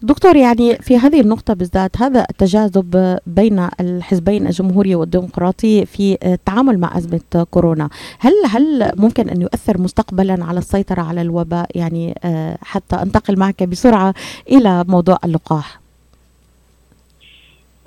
دكتور 0.01 0.36
يعني 0.36 0.75
في 0.75 0.97
هذه 0.97 1.21
النقطة 1.21 1.53
بالذات 1.53 1.97
هذا 1.97 2.25
التجاذب 2.29 3.17
بين 3.27 3.67
الحزبين 3.79 4.47
الجمهوري 4.47 4.95
والديمقراطي 4.95 5.86
في 5.86 6.17
التعامل 6.25 6.77
مع 6.77 6.97
أزمة 6.97 7.47
كورونا. 7.51 7.89
هل 8.19 8.34
هل 8.49 8.91
ممكن 8.95 9.29
أن 9.29 9.41
يؤثر 9.41 9.82
مستقبلا 9.82 10.38
على 10.45 10.60
السيطرة 10.60 11.01
على 11.01 11.21
الوباء؟ 11.21 11.69
يعني 11.75 12.15
آه، 12.23 12.58
حتى 12.62 12.95
أنتقل 12.95 13.39
معك 13.39 13.63
بسرعة 13.63 14.13
إلى 14.51 14.86
موضوع 14.88 15.17
اللقاح. 15.25 15.79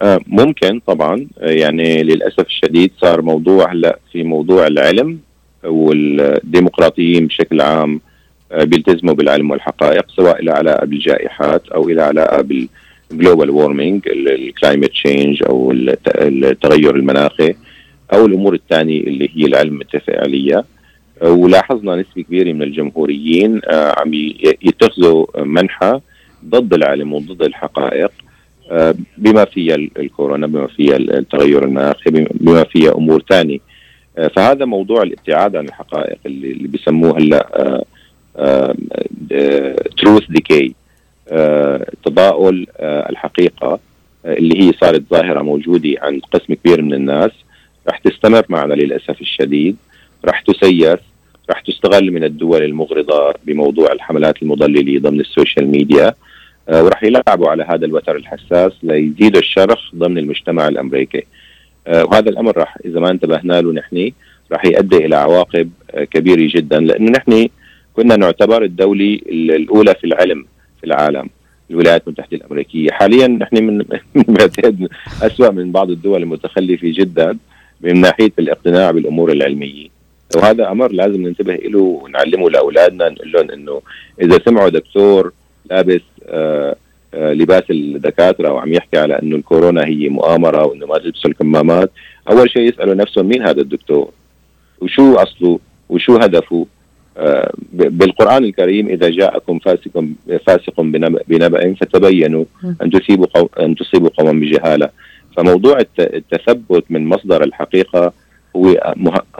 آه، 0.02 0.20
ممكن 0.26 0.80
طبعا. 0.86 1.26
آه، 1.38 1.50
يعني 1.50 2.02
للأسف 2.02 2.46
الشديد 2.46 2.90
صار 3.00 3.22
موضوع 3.22 3.72
هلا 3.72 3.98
في 4.12 4.22
موضوع 4.22 4.66
العلم 4.66 5.18
والديمقراطيين 5.64 7.26
بشكل 7.26 7.60
عام 7.60 8.00
بيلتزموا 8.54 9.14
بالعلم 9.14 9.50
والحقائق 9.50 10.04
سواء 10.16 10.42
إلى 10.42 10.50
علاقة 10.50 10.86
بالجائحات 10.86 11.68
أو 11.68 11.88
إلى 11.88 12.02
علاقة 12.02 12.42
بال 13.10 13.20
global 13.20 13.50
warming 13.50 14.08
ال 14.08 14.18
climate 14.18 14.90
change 14.90 15.42
أو 15.48 15.72
التغير 15.72 16.96
المناخي 16.96 17.54
أو 18.12 18.26
الأمور 18.26 18.54
الثانية 18.54 19.00
اللي 19.00 19.30
هي 19.34 19.44
العلم 19.44 19.78
متفق 19.78 20.14
عليها 20.16 20.64
ولاحظنا 21.22 21.96
نسبة 21.96 22.22
كبيرة 22.22 22.52
من 22.52 22.62
الجمهوريين 22.62 23.60
عم 23.70 24.14
يتخذوا 24.62 25.26
منحى 25.44 26.00
ضد 26.44 26.74
العلم 26.74 27.12
وضد 27.12 27.42
الحقائق 27.42 28.10
بما 29.18 29.44
فيها 29.44 29.74
الكورونا 29.74 30.46
بما 30.46 30.66
فيها 30.66 30.96
التغير 30.96 31.64
المناخي 31.64 32.10
بما 32.10 32.64
فيها 32.64 32.94
أمور 32.94 33.22
ثانية. 33.28 33.58
فهذا 34.36 34.64
موضوع 34.64 35.02
الابتعاد 35.02 35.56
عن 35.56 35.64
الحقائق 35.64 36.18
اللي, 36.26 36.50
اللي 36.52 36.68
بيسموه 36.68 37.18
هلأ 37.18 37.84
تروث 39.98 40.22
ديكي 40.28 40.74
تضاؤل 42.04 42.66
آه، 42.76 43.10
الحقيقة 43.10 43.78
آه، 44.24 44.34
اللي 44.34 44.62
هي 44.62 44.72
صارت 44.80 45.02
ظاهرة 45.10 45.42
موجودة 45.42 45.94
عند 46.02 46.20
قسم 46.32 46.54
كبير 46.54 46.82
من 46.82 46.94
الناس 46.94 47.30
رح 47.88 47.98
تستمر 47.98 48.44
معنا 48.48 48.74
للأسف 48.74 49.20
الشديد 49.20 49.76
رح 50.24 50.40
تسيس 50.40 50.98
رح 51.50 51.60
تستغل 51.60 52.10
من 52.10 52.24
الدول 52.24 52.62
المغرضة 52.62 53.34
بموضوع 53.44 53.92
الحملات 53.92 54.42
المضللة 54.42 55.00
ضمن 55.00 55.20
ال 55.20 55.27
social 55.27 55.68
media 55.68 56.14
آه، 56.68 56.84
ورح 56.84 57.04
يلعبوا 57.04 57.48
على 57.48 57.64
هذا 57.64 57.86
الوتر 57.86 58.16
الحساس 58.16 58.72
ليزيدوا 58.82 59.40
الشرخ 59.40 59.94
ضمن 59.94 60.18
المجتمع 60.18 60.68
الأمريكي. 60.68 61.24
آه، 61.86 62.04
وهذا 62.04 62.30
الأمر 62.30 62.56
رح 62.56 62.76
إذا 62.84 63.00
ما 63.00 63.10
انتبهنا 63.10 63.60
له 63.60 63.72
نحن 63.72 64.10
رح 64.52 64.64
يؤدي 64.64 64.96
إلى 64.96 65.16
عواقب 65.16 65.70
آه، 65.90 66.04
كبيرة 66.04 66.50
جدا 66.54 66.78
لأنه 66.80 67.10
نحن 67.10 67.48
كنا 67.96 68.16
نعتبر 68.16 68.62
الدولة 68.62 69.20
الأولى 69.28 69.94
في 69.94 70.04
العلم 70.04 70.46
في 70.80 70.86
العالم 70.86 71.30
الولايات 71.70 72.02
المتحدة 72.06 72.36
الأمريكية. 72.36 72.90
حاليا 72.90 73.26
نحن 73.26 73.64
من 73.64 73.84
بنعتقد 74.28 74.88
أسوأ 75.22 75.50
من 75.50 75.72
بعض 75.72 75.90
الدول 75.90 76.22
المتخلفة 76.22 76.92
جدا 76.94 77.38
من 77.80 78.00
ناحية 78.00 78.32
الاقتناع 78.38 78.90
بالأمور 78.90 79.32
العلمية. 79.32 79.88
وهذا 80.36 80.70
أمر 80.70 80.92
لازم 80.92 81.22
ننتبه 81.22 81.54
له 81.54 81.78
ونعلمه 81.78 82.50
لأولادنا 82.50 83.08
نقول 83.08 83.32
لهم 83.32 83.50
إنه 83.50 83.82
إذا 84.22 84.38
سمعوا 84.44 84.68
دكتور 84.68 85.32
لابس 85.70 86.00
آه 86.26 86.76
آه 87.14 87.32
لباس 87.32 87.62
الدكاترة 87.70 88.52
وعم 88.52 88.72
يحكي 88.72 88.98
على 88.98 89.18
إنه 89.22 89.36
الكورونا 89.36 89.84
هي 89.84 90.08
مؤامرة 90.08 90.64
وإنه 90.64 90.86
ما 90.86 90.98
تلبسوا 90.98 91.30
الكمامات 91.30 91.90
أول 92.30 92.50
شيء 92.50 92.62
يسألوا 92.62 92.94
نفسهم 92.94 93.26
مين 93.26 93.42
هذا 93.42 93.60
الدكتور؟ 93.60 94.10
وشو 94.80 95.14
أصله؟ 95.14 95.58
وشو 95.88 96.16
هدفه؟ 96.16 96.66
آه 97.16 97.52
بالقرآن 97.72 98.44
الكريم 98.44 98.88
إذا 98.88 99.08
جاءكم 99.08 99.58
فاسق 99.58 100.04
فاسق 100.46 100.80
بنبأ 101.28 101.74
فتبينوا 101.74 102.44
أن 102.82 102.90
تصيبوا 102.90 103.26
أن 103.64 103.74
تصيبوا 103.74 104.08
قوما 104.08 104.32
بجهالة. 104.32 104.88
فموضوع 105.36 105.78
التثبت 106.00 106.84
من 106.90 107.06
مصدر 107.06 107.44
الحقيقة 107.44 108.12
هو 108.56 108.68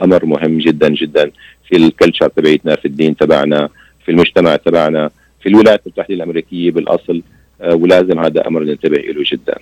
أمر 0.01 0.25
مهم 0.25 0.57
جدا 0.57 0.89
جدا 0.89 1.31
في 1.69 1.75
الكلتشر 1.75 2.27
تبعتنا 2.27 2.75
في 2.75 2.85
الدين 2.85 3.17
تبعنا 3.17 3.69
في 4.05 4.11
المجتمع 4.11 4.55
تبعنا 4.55 5.09
في 5.41 5.49
الولايات 5.49 5.81
المتحدة 5.85 6.13
الأمريكية 6.13 6.71
بالأصل. 6.71 7.21
آه، 7.61 7.75
ولازم 7.75 8.19
هذا 8.19 8.47
أمر 8.47 8.63
ننتبه 8.63 8.97
له 8.97 9.23
جدا. 9.31 9.55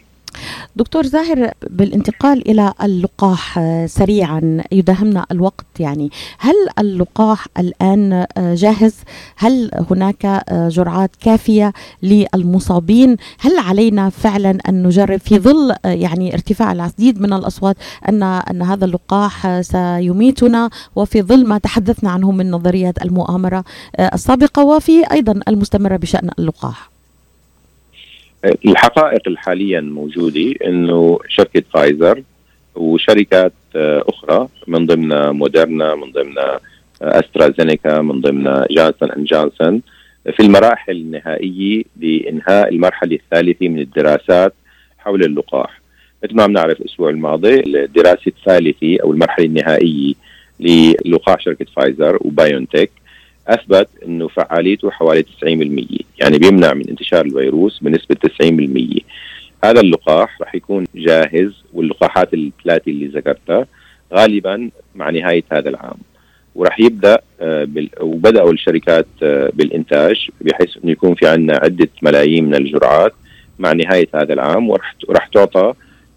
دكتور 0.75 1.05
زاهر 1.05 1.51
بالانتقال 1.69 2.49
إلى 2.49 2.73
اللقاح 2.83 3.57
آه، 3.57 3.85
سريعا 3.85 4.63
يداهمنا 4.71 5.25
الوقت 5.31 5.65
يعني. 5.79 6.11
هل 6.39 6.55
اللقاح 6.79 7.47
الآن 7.59 8.13
آه، 8.13 8.55
جاهز؟ 8.55 8.95
هل 9.35 9.71
هناك 9.91 10.43
جرعات 10.51 11.15
كافية 11.15 11.73
للمصابين؟ 12.03 13.17
هل 13.39 13.57
علينا 13.57 14.09
فعلا 14.09 14.57
أن 14.69 14.83
نجرب 14.83 15.19
في 15.19 15.39
ظل 15.39 15.75
يعني 15.85 16.33
ارتفاع 16.33 16.71
العديد 16.71 17.21
من 17.21 17.33
الأصوات 17.33 17.77
أن 18.09 18.23
أن 18.23 18.61
هذا 18.61 18.85
اللقاح 18.85 19.61
سيميتنا؟ 19.61 20.69
وفي 20.95 21.21
ظل 21.21 21.47
ما 21.47 21.57
تحدثنا 21.57 22.09
عنه 22.11 22.31
من 22.31 22.51
نظريات 22.51 23.01
المؤامرة 23.01 23.63
السابقة 23.99 24.63
وفي 24.65 25.11
أيضا 25.11 25.39
المستمرة 25.47 25.97
بشأن 25.97 26.29
اللقاح. 26.39 26.90
الحقائق 28.45 29.27
الحاليا 29.27 29.81
موجودة 29.81 30.53
إنه 30.65 31.19
شركة 31.27 31.63
فايزر 31.73 32.23
وشركات 32.75 33.53
آه، 33.75 34.03
أخرى 34.07 34.47
من 34.67 34.85
ضمن 34.85 35.29
موديرنا 35.29 35.95
من 35.95 36.11
ضمن 36.11 36.37
آه، 36.37 36.59
أسترازينيكا 37.01 38.01
من 38.01 38.21
ضمن 38.21 38.65
جانسون 38.71 39.11
أند 39.11 39.25
جانسون 39.25 39.81
في 40.31 40.39
المراحل 40.39 40.95
النهائية 40.95 41.83
لإنهاء 42.01 42.69
المرحلة 42.69 43.15
الثالثة 43.15 43.67
من 43.67 43.79
الدراسات 43.79 44.53
حول 44.97 45.23
اللقاح. 45.23 45.81
مثل 46.23 46.35
ما 46.35 46.47
بنعرف 46.47 46.81
الأسبوع 46.81 47.09
الماضي 47.09 47.59
الدراسة 47.59 48.21
الثالثة 48.27 48.97
أو 49.03 49.11
المرحلة 49.11 49.45
النهائية 49.45 50.13
للقاح 50.59 51.41
شركة 51.41 51.65
فايزر 51.75 52.17
وبايونتك 52.21 52.91
أثبت 53.47 53.87
إنه 54.05 54.27
فعاليته 54.27 54.91
حوالي 54.91 55.23
90% 55.23 56.03
يعني 56.19 56.37
بيمنع 56.37 56.73
من 56.73 56.89
انتشار 56.89 57.25
الفيروس 57.25 57.79
بنسبة 57.79 58.15
90% 58.41 59.01
هذا 59.63 59.81
اللقاح 59.81 60.41
رح 60.41 60.55
يكون 60.55 60.85
جاهز 60.95 61.63
واللقاحات 61.73 62.33
الثلاثه 62.33 62.91
اللي 62.91 63.07
ذكرتها 63.07 63.67
غالبا 64.13 64.69
مع 64.95 65.09
نهاية 65.09 65.43
هذا 65.51 65.69
العام. 65.69 65.97
ورح 66.55 66.79
يبدأ 66.79 67.19
آه، 67.41 67.67
وبدأوا 68.01 68.51
الشركات 68.51 69.07
آه، 69.23 69.51
بالإنتاج 69.53 70.29
بحيث 70.41 70.77
إنه 70.83 70.91
يكون 70.91 71.15
في 71.15 71.27
عندنا 71.27 71.59
عدة 71.63 71.89
ملايين 72.01 72.45
من 72.45 72.55
الجرعات 72.55 73.13
مع 73.59 73.73
نهاية 73.73 74.07
هذا 74.15 74.33
العام 74.33 74.69
ورح 74.69 75.27
تعطى 75.33 75.73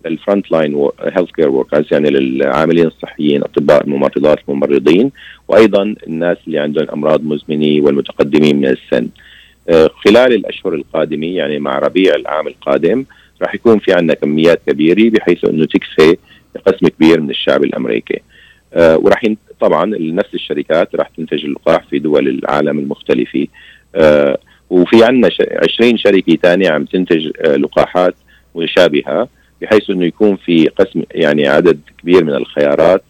لل 0.07 0.51
front 0.51 0.89
line 1.01 1.31
healthcare 1.31 1.49
workers 1.49 1.85
يعني 1.93 2.11
للعاملين 2.11 2.87
الصحيين 2.87 3.43
أطباء 3.43 3.85
الممرضات 3.85 4.39
الممرضين 4.49 5.11
وأيضا 5.49 5.95
الناس 6.07 6.37
اللي 6.47 6.59
عندهم 6.59 6.87
أمراض 6.91 7.25
مزمنة 7.25 7.85
والمتقدمين 7.85 8.57
من 8.57 8.67
السن. 8.67 9.09
آه، 9.69 9.91
خلال 10.05 10.33
الأشهر 10.33 10.75
القادمة 10.75 11.27
يعني 11.27 11.59
مع 11.59 11.79
ربيع 11.79 12.15
العام 12.15 12.47
القادم 12.47 13.05
راح 13.43 13.55
يكون 13.55 13.79
في 13.79 13.93
عندنا 13.93 14.15
كميات 14.15 14.61
كبيرة 14.67 15.11
بحيث 15.11 15.45
إنه 15.45 15.65
تكفي 15.65 16.17
قسم 16.67 16.89
كبير 16.89 17.21
من 17.21 17.31
الشعب 17.31 17.65
الأمريكي. 17.65 18.21
آه 18.75 18.97
وراح 18.97 19.23
طبعا 19.61 19.85
نفس 20.01 20.35
الشركات 20.35 20.95
راح 20.95 21.09
تنتج 21.09 21.45
اللقاح 21.45 21.85
في 21.91 21.99
دول 21.99 22.29
العالم 22.29 22.79
المختلفة. 22.79 23.47
آه 23.95 24.39
وفي 24.71 25.05
عندنا 25.05 25.31
20 25.75 25.97
شركة 25.99 26.37
ثانية 26.43 26.71
عم 26.71 26.85
تنتج 26.85 27.27
لقاحات 27.47 28.15
مشابهه 28.57 29.29
بحيث 29.65 29.91
إنه 29.91 30.05
يكون 30.05 30.37
في 30.37 30.69
قسم 30.69 31.03
يعني 31.11 31.49
عدد 31.49 31.81
كبير 32.03 32.25
من 32.25 32.35
الخيارات 32.35 33.03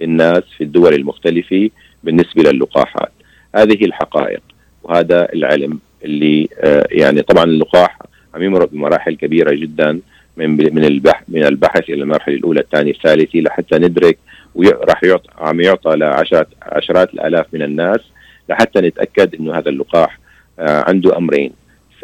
للناس 0.00 0.42
في 0.58 0.64
الدول 0.64 0.94
المختلفة 0.94 1.70
بالنسبة 2.04 2.42
للقاحات. 2.42 3.12
هذه 3.54 3.84
الحقائق 3.84 4.40
وهذا 4.82 5.32
العلم 5.32 5.78
اللي 6.04 6.48
آه 6.60 6.86
يعني 6.90 7.22
طبعا 7.22 7.44
اللقاح 7.44 7.98
عم 8.34 8.42
يمر 8.42 8.64
بمراحل 8.64 9.14
كبيرة 9.16 9.54
جدا 9.54 10.00
من 10.36 10.50
من 10.74 10.84
البحث 10.84 11.24
من 11.28 11.44
البحث 11.44 11.90
إلى 11.90 12.02
المرحلة 12.02 12.34
الأولى 12.34 12.60
الثانية 12.60 12.90
الثالثة 12.92 13.38
لحتى 13.38 13.78
ندرك 13.78 14.18
وراح 14.54 15.04
يعطى 15.04 15.28
عم 15.38 15.60
يعطى 15.60 15.96
لعشرات 15.96 16.48
عشرات 16.62 17.14
الآلاف 17.14 17.46
من 17.52 17.62
الناس 17.62 18.00
لحتى 18.48 18.80
نتأكد 18.80 19.34
إنه 19.34 19.58
هذا 19.58 19.68
اللقاح 19.68 20.18
آه 20.58 20.84
عنده 20.88 21.16
أمرين. 21.16 21.52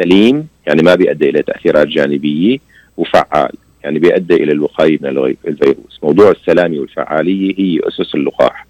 سليم 0.03 0.49
يعني 0.66 0.83
ما 0.83 0.95
بيؤدي 0.95 1.31
إلى 1.31 1.42
تأثيرات 1.42 1.87
جانبية 1.87 2.59
وفعال. 2.97 3.53
يعني 3.87 3.99
بيؤدي 3.99 4.35
إلى 4.35 4.53
الوقايه 4.53 4.99
من 5.01 5.35
الفيروس. 5.49 6.01
موضوع 6.03 6.31
السلامه 6.31 6.79
والفعالية 6.79 7.55
هي 7.59 7.81
أسس 7.88 8.14
اللقاح. 8.14 8.66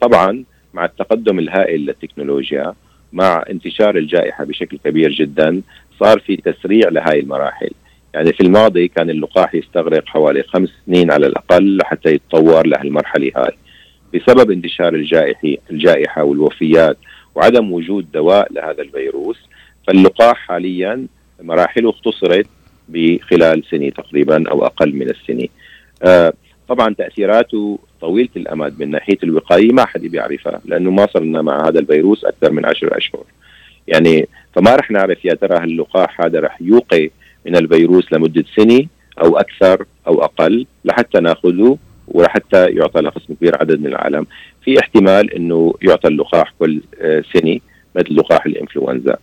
طبعا 0.00 0.44
مع 0.74 0.84
التقدم 0.84 1.38
الهائل 1.38 1.80
للتكنولوجيا 1.80 2.74
مع 3.12 3.44
انتشار 3.50 3.96
الجائحة 3.96 4.44
بشكل 4.44 4.78
كبير 4.84 5.10
جدا 5.10 5.62
صار 6.00 6.18
في 6.20 6.36
تسريع 6.36 6.88
لهذه 6.88 7.20
المراحل. 7.20 7.70
يعني 8.14 8.32
في 8.32 8.40
الماضي 8.40 8.88
كان 8.88 9.10
اللقاح 9.10 9.54
يستغرق 9.54 10.06
حوالي 10.06 10.42
خمس 10.42 10.68
سنين 10.86 11.10
على 11.10 11.26
الأقل 11.26 11.76
لحتى 11.76 12.10
يتطور 12.10 12.66
لهالمرحلة 12.66 13.32
هاي. 13.36 13.52
بسبب 14.14 14.50
انتشار 14.50 14.94
الجائحة 14.94 15.56
الجائحة 15.70 16.24
والوفيات 16.24 16.96
وعدم 17.34 17.72
وجود 17.72 18.12
دواء 18.12 18.52
لهذا 18.52 18.82
الفيروس 18.82 19.38
فاللقاح 19.86 20.36
حاليا 20.36 21.06
مراحله 21.42 21.90
اختصرت 21.90 22.46
بخلال 22.92 23.62
سنة 23.70 23.90
تقريبا 23.90 24.50
أو 24.50 24.66
أقل 24.66 24.94
من 24.94 25.10
السنة. 25.10 25.48
آه 26.02 26.32
طبعا 26.68 26.94
تأثيراته 26.94 27.78
طويلة 28.00 28.28
الأمد 28.36 28.80
من 28.80 28.90
ناحية 28.90 29.18
الوقاية 29.22 29.72
ما 29.72 29.84
حد 29.84 30.00
بيعرفها 30.00 30.60
لأنه 30.64 30.90
ما 30.90 31.06
صرنا 31.06 31.42
مع 31.42 31.68
هذا 31.68 31.78
الفيروس 31.80 32.24
أكثر 32.24 32.52
من 32.52 32.66
عشر 32.66 32.96
أشهر. 32.96 33.24
يعني 33.88 34.28
فما 34.54 34.76
رح 34.76 34.90
نعرف 34.90 35.24
يا 35.24 35.34
ترى 35.34 35.58
هاللقاح 35.58 36.20
هذا 36.20 36.40
رح 36.40 36.58
يوقي 36.60 37.10
من 37.46 37.56
الفيروس 37.56 38.12
لمدة 38.12 38.44
سنة 38.56 38.86
أو 39.22 39.38
أكثر 39.38 39.84
أو 40.06 40.24
أقل 40.24 40.66
لحتى 40.84 41.20
نأخذه 41.20 41.78
ولحتى 42.08 42.66
يعطى 42.66 43.00
لقسم 43.00 43.34
كبير 43.34 43.56
عدد 43.60 43.80
من 43.80 43.86
العالم. 43.86 44.26
في 44.64 44.80
احتمال 44.80 45.34
أنه 45.34 45.74
يعطى 45.82 46.08
اللقاح 46.08 46.54
كل 46.58 46.80
آه، 47.00 47.24
سنة 47.32 47.58
مثل 47.96 48.16
لقاح 48.16 48.46
الإنفلونزا. 48.46 49.16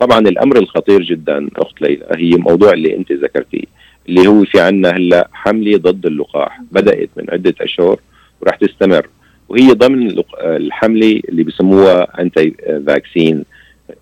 طبعا 0.00 0.18
الأمر 0.18 0.58
الخطير 0.58 1.02
جدا 1.02 1.48
أخت 1.56 1.82
ليلى 1.82 2.06
هي 2.16 2.30
موضوع 2.30 2.72
اللي 2.72 2.96
أنت 2.96 3.12
ذكرتيه 3.12 3.64
اللي 4.08 4.26
هو 4.26 4.44
في 4.44 4.60
عنا 4.60 4.90
هلأ 4.90 5.28
حملة 5.32 5.78
ضد 5.78 6.06
اللقاح 6.06 6.60
بدأت 6.72 7.08
من 7.16 7.30
عدة 7.30 7.54
أشهر 7.60 8.00
وراح 8.40 8.56
تستمر 8.56 9.08
وهي 9.48 9.68
ضمن 9.72 10.22
الحملة 10.40 11.20
اللي 11.28 11.42
بسموها 11.44 12.20
anti-vaccine 12.22 13.44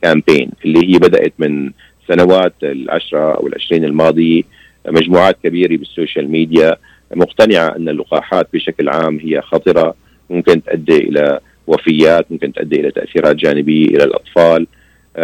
campaign 0.02 0.50
اللي 0.64 0.94
هي 0.94 0.98
بدأت 0.98 1.32
من 1.38 1.70
سنوات 2.08 2.54
العشرة 2.62 3.32
أو 3.34 3.46
العشرين 3.46 3.84
الماضية 3.84 4.42
مجموعات 4.88 5.36
كبيرة 5.44 5.76
بال 5.76 5.90
social 5.90 6.30
media 6.30 6.76
مقتنعة 7.14 7.76
أن 7.76 7.88
اللقاحات 7.88 8.48
بشكل 8.52 8.88
عام 8.88 9.18
هي 9.18 9.40
خطرة 9.40 9.94
ممكن 10.30 10.62
تؤدي 10.62 10.96
إلى 10.96 11.40
وفيات 11.66 12.26
ممكن 12.32 12.52
تؤدي 12.52 12.80
إلى 12.80 12.90
تأثيرات 12.90 13.36
جانبية 13.36 13.86
إلى 13.86 14.04
الأطفال. 14.04 14.66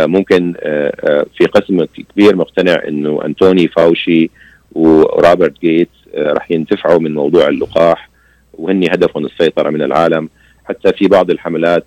ممكن 0.01 0.55
آه، 0.61 0.95
آه، 1.01 1.27
في 1.39 1.45
قسم 1.45 1.85
كبير 1.85 2.37
مقتنع 2.37 2.83
إنه 2.89 3.25
أنتوني 3.25 3.69
فاوشي 3.69 4.31
وروبرت 4.73 5.61
جيتس 5.61 5.91
آه، 6.15 6.33
راح 6.33 6.51
ينتفعوا 6.51 6.99
من 6.99 7.15
موضوع 7.15 7.49
اللقاح 7.49 8.11
وهن 8.55 8.85
هدفهم 8.85 9.27
السيطرة 9.27 9.71
من 9.71 9.83
العالم. 9.83 10.29
حتى 10.65 10.93
في 10.93 11.09
بعض 11.09 11.31
الحملات 11.31 11.85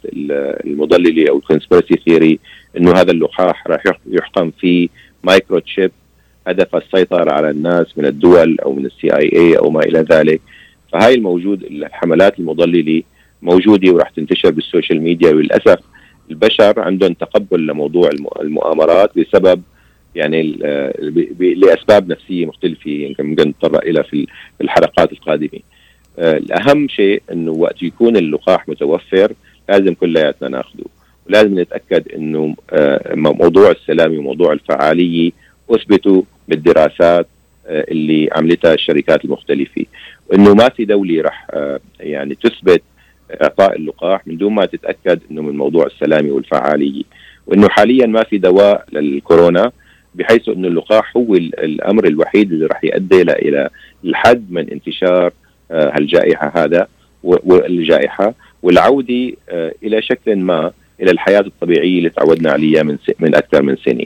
المضللة 0.65 1.29
أو 1.29 1.37
ال 1.37 1.43
conspiracy 1.43 1.95
theory 2.05 2.39
إنه 2.77 2.91
هذا 2.91 3.11
اللقاح 3.11 3.67
راح 3.67 3.83
يحقن 4.07 4.51
فيه 4.59 4.87
microchip 5.23 5.91
هدف 6.47 6.75
السيطرة 6.75 7.31
على 7.31 7.49
الناس 7.49 7.97
من 7.97 8.05
الدول 8.05 8.57
أو 8.59 8.73
من 8.73 8.85
ال 8.85 9.15
CIA 9.15 9.57
أو 9.57 9.69
ما 9.69 9.79
إلى 9.79 9.99
ذلك. 9.99 10.41
فهاي 10.93 11.13
الموجود 11.13 11.63
الحملات 11.63 12.39
المضللة 12.39 13.03
موجودة 13.41 13.91
وراح 13.91 14.09
تنتشر 14.09 14.51
بالسوشيال 14.51 15.01
ميديا 15.01 15.29
وللأسف 15.29 15.79
البشر 16.29 16.79
عندهم 16.79 17.13
تقبل 17.13 17.67
لموضوع 17.67 18.09
المؤامرات 18.41 19.19
بسبب 19.19 19.61
يعني 20.15 20.59
آه، 20.65 20.93
لأسباب 21.39 22.09
نفسية 22.09 22.45
مختلفة 22.45 22.91
يمكن 22.91 23.25
ممكن 23.25 23.49
نتطرق 23.49 23.83
إلى 23.83 24.03
في 24.03 24.27
الحلقات 24.61 25.11
القادمة. 25.11 25.59
آه، 26.19 26.37
الأهم 26.37 26.87
شيء 26.87 27.21
إنه 27.31 27.51
وقت 27.51 27.83
يكون 27.83 28.17
اللقاح 28.17 28.69
متوفر 28.69 29.33
لازم 29.69 29.93
كلياتنا 29.93 30.49
ناخذه 30.49 30.85
ولازم 31.27 31.59
نتأكد 31.59 32.11
إنه 32.11 32.55
آه، 32.71 33.15
موضوع 33.15 33.71
السلامة 33.71 34.19
وموضوع 34.19 34.53
الفعالية 34.53 35.31
أثبتوا 35.69 36.21
بالدراسات 36.47 37.27
اللي 37.67 38.29
عملتها 38.31 38.73
الشركات 38.73 39.25
المختلفة 39.25 39.85
وانه 40.29 40.53
ما 40.53 40.69
في 40.69 40.85
دولة 40.85 41.21
راح 41.21 41.47
يعني 41.99 42.35
تثبت 42.35 42.81
إعطاء 43.41 43.75
اللقاح 43.75 44.27
من 44.27 44.37
دون 44.37 44.53
ما 44.53 44.65
تتأكد 44.65 45.19
إنه 45.31 45.41
من 45.41 45.57
موضوع 45.57 45.85
السلامة 45.85 46.31
والفعالية. 46.31 47.03
وإنه 47.47 47.69
حاليا 47.69 48.05
ما 48.05 48.23
في 48.23 48.37
دواء 48.37 48.85
للكورونا 48.91 49.71
بحيث 50.15 50.49
إنه 50.49 50.67
اللقاح 50.67 51.17
هو 51.17 51.35
الأمر 51.35 52.07
الوحيد 52.07 52.51
اللي 52.51 52.65
راح 52.65 52.83
يؤدي 52.83 53.21
إلى 53.21 53.69
الحد 54.05 54.51
من 54.51 54.69
انتشار 54.69 55.31
آه، 55.71 55.91
هالجائحة 55.95 56.51
هذا 56.55 56.87
والجائحة. 57.23 58.33
والعودة 58.63 59.31
آه، 59.49 59.73
إلى 59.83 60.01
شكل 60.01 60.35
ما 60.35 60.71
إلى 61.01 61.11
الحياة 61.11 61.39
الطبيعية 61.39 61.97
اللي 61.97 62.09
تعودنا 62.09 62.51
عليها 62.51 62.83
من 62.83 62.97
من 63.19 63.35
أكثر 63.35 63.61
من 63.61 63.75
سنة. 63.85 64.05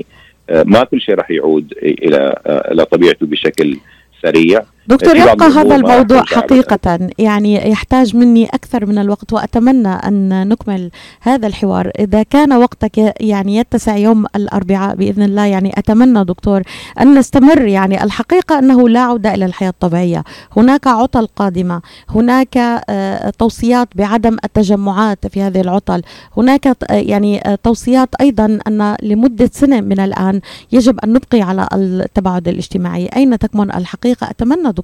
آه، 0.49 0.63
ما 0.67 0.83
كل 0.83 1.01
شيء 1.01 1.15
راح 1.15 1.31
يعود 1.31 1.73
إلى 1.83 2.41
إلى 2.71 2.85
طبيعته 2.85 3.25
بشكل 3.25 3.77
سريع. 4.21 4.61
دكتور 4.87 5.15
يبقى 5.15 5.47
هذا 5.47 5.75
الموضوع 5.75 6.23
حقيقة. 6.23 7.09
يعني 7.17 7.69
يحتاج 7.69 8.15
مني 8.15 8.45
أكثر 8.45 8.85
من 8.85 8.97
الوقت 8.97 9.33
وأتمنى 9.33 9.87
أن 9.87 10.47
نكمل 10.47 10.91
هذا 11.21 11.47
الحوار. 11.47 11.91
إذا 11.99 12.23
كان 12.23 12.53
وقتك 12.53 13.13
يعني 13.21 13.57
يتسع 13.57 13.97
يوم 13.97 14.25
الأربعاء 14.35 14.95
بإذن 14.95 15.23
الله 15.23 15.45
يعني 15.45 15.73
أتمنى 15.77 16.23
دكتور 16.23 16.61
أن 17.01 17.17
نستمر. 17.17 17.61
يعني 17.61 18.03
الحقيقة 18.03 18.59
أنه 18.59 18.89
لا 18.89 18.99
عودة 18.99 19.33
إلى 19.33 19.45
الحياة 19.45 19.69
الطبيعية. 19.69 20.23
هناك 20.57 20.87
عطل 20.87 21.27
قادمة. 21.35 21.81
هناك 22.09 22.57
آه، 22.89 23.29
توصيات 23.29 23.87
بعدم 23.95 24.37
التجمعات 24.45 25.27
في 25.27 25.41
هذه 25.41 25.61
العطل. 25.61 26.01
هناك 26.37 26.77
يعني 26.89 27.47
آه، 27.47 27.57
توصيات 27.63 28.09
أيضا 28.21 28.59
أن 28.67 28.95
لمدة 29.03 29.49
سنة 29.53 29.81
من 29.81 29.99
الآن 29.99 30.41
يجب 30.71 30.99
أن 30.99 31.13
نبقي 31.13 31.41
على 31.41 31.67
التباعد 31.73 32.47
الاجتماعي. 32.47 33.09
أين 33.15 33.39
تكمن 33.39 33.75
الحقيقة؟ 33.75 34.29
أتمنى 34.29 34.71
دكتور. 34.71 34.80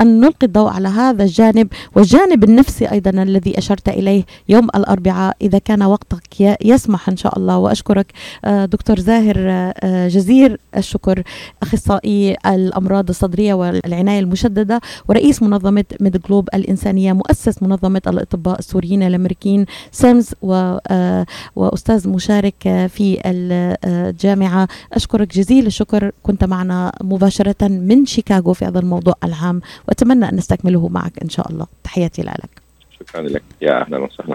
أن 0.00 0.20
نلقي 0.20 0.46
الضوء 0.46 0.68
على 0.68 0.88
هذا 0.88 1.24
الجانب 1.24 1.68
والجانب 1.94 2.44
النفسي 2.44 2.90
أيضا 2.90 3.10
الذي 3.10 3.58
أشرت 3.58 3.88
إليه 3.88 4.24
يوم 4.48 4.64
الأربعاء 4.64 5.36
إذا 5.42 5.58
كان 5.58 5.82
وقتك 5.82 6.56
يسمح 6.64 7.08
إن 7.08 7.16
شاء 7.16 7.38
الله. 7.38 7.58
وأشكرك 7.58 8.12
آه، 8.44 8.64
دكتور 8.64 8.98
زاهر 8.98 9.36
آه، 9.38 10.08
جزير 10.08 10.60
الشكر 10.76 11.22
أخصائي 11.62 12.36
الأمراض 12.46 13.08
الصدرية 13.08 13.54
والعناية 13.54 14.20
المشددة 14.20 14.80
ورئيس 15.08 15.42
منظمة 15.42 15.84
MedGlobal 16.00 16.48
الإنسانية 16.54 17.12
مؤسس 17.12 17.62
منظمة 17.62 18.02
الأطباء 18.06 18.58
السوريين 18.58 19.02
الأمريكيين 19.02 19.66
SAMS 19.92 20.30
آه، 20.44 21.26
وأستاذ 21.56 22.08
مشارك 22.08 22.88
في 22.88 23.18
الجامعة. 23.26 24.68
أشكرك 24.92 25.36
جزيل 25.36 25.66
الشكر 25.66 26.12
كنت 26.22 26.44
معنا 26.44 26.92
مباشرة 27.02 27.68
من 27.68 28.06
شيكاغو 28.06 28.52
في 28.52 28.64
هذا 28.64 28.78
الموضوع. 28.78 29.14
العام. 29.24 29.60
وأتمنى 29.88 30.28
أن 30.28 30.36
نستكمله 30.36 30.88
معك 30.88 31.18
إن 31.22 31.28
شاء 31.28 31.50
الله. 31.52 31.66
تحياتي 31.84 32.22
لك. 32.22 32.62
شكرا 33.00 33.22
لك. 33.22 33.42
يا 33.62 33.80
أهلا 33.82 33.98
وسهلا. 33.98 34.34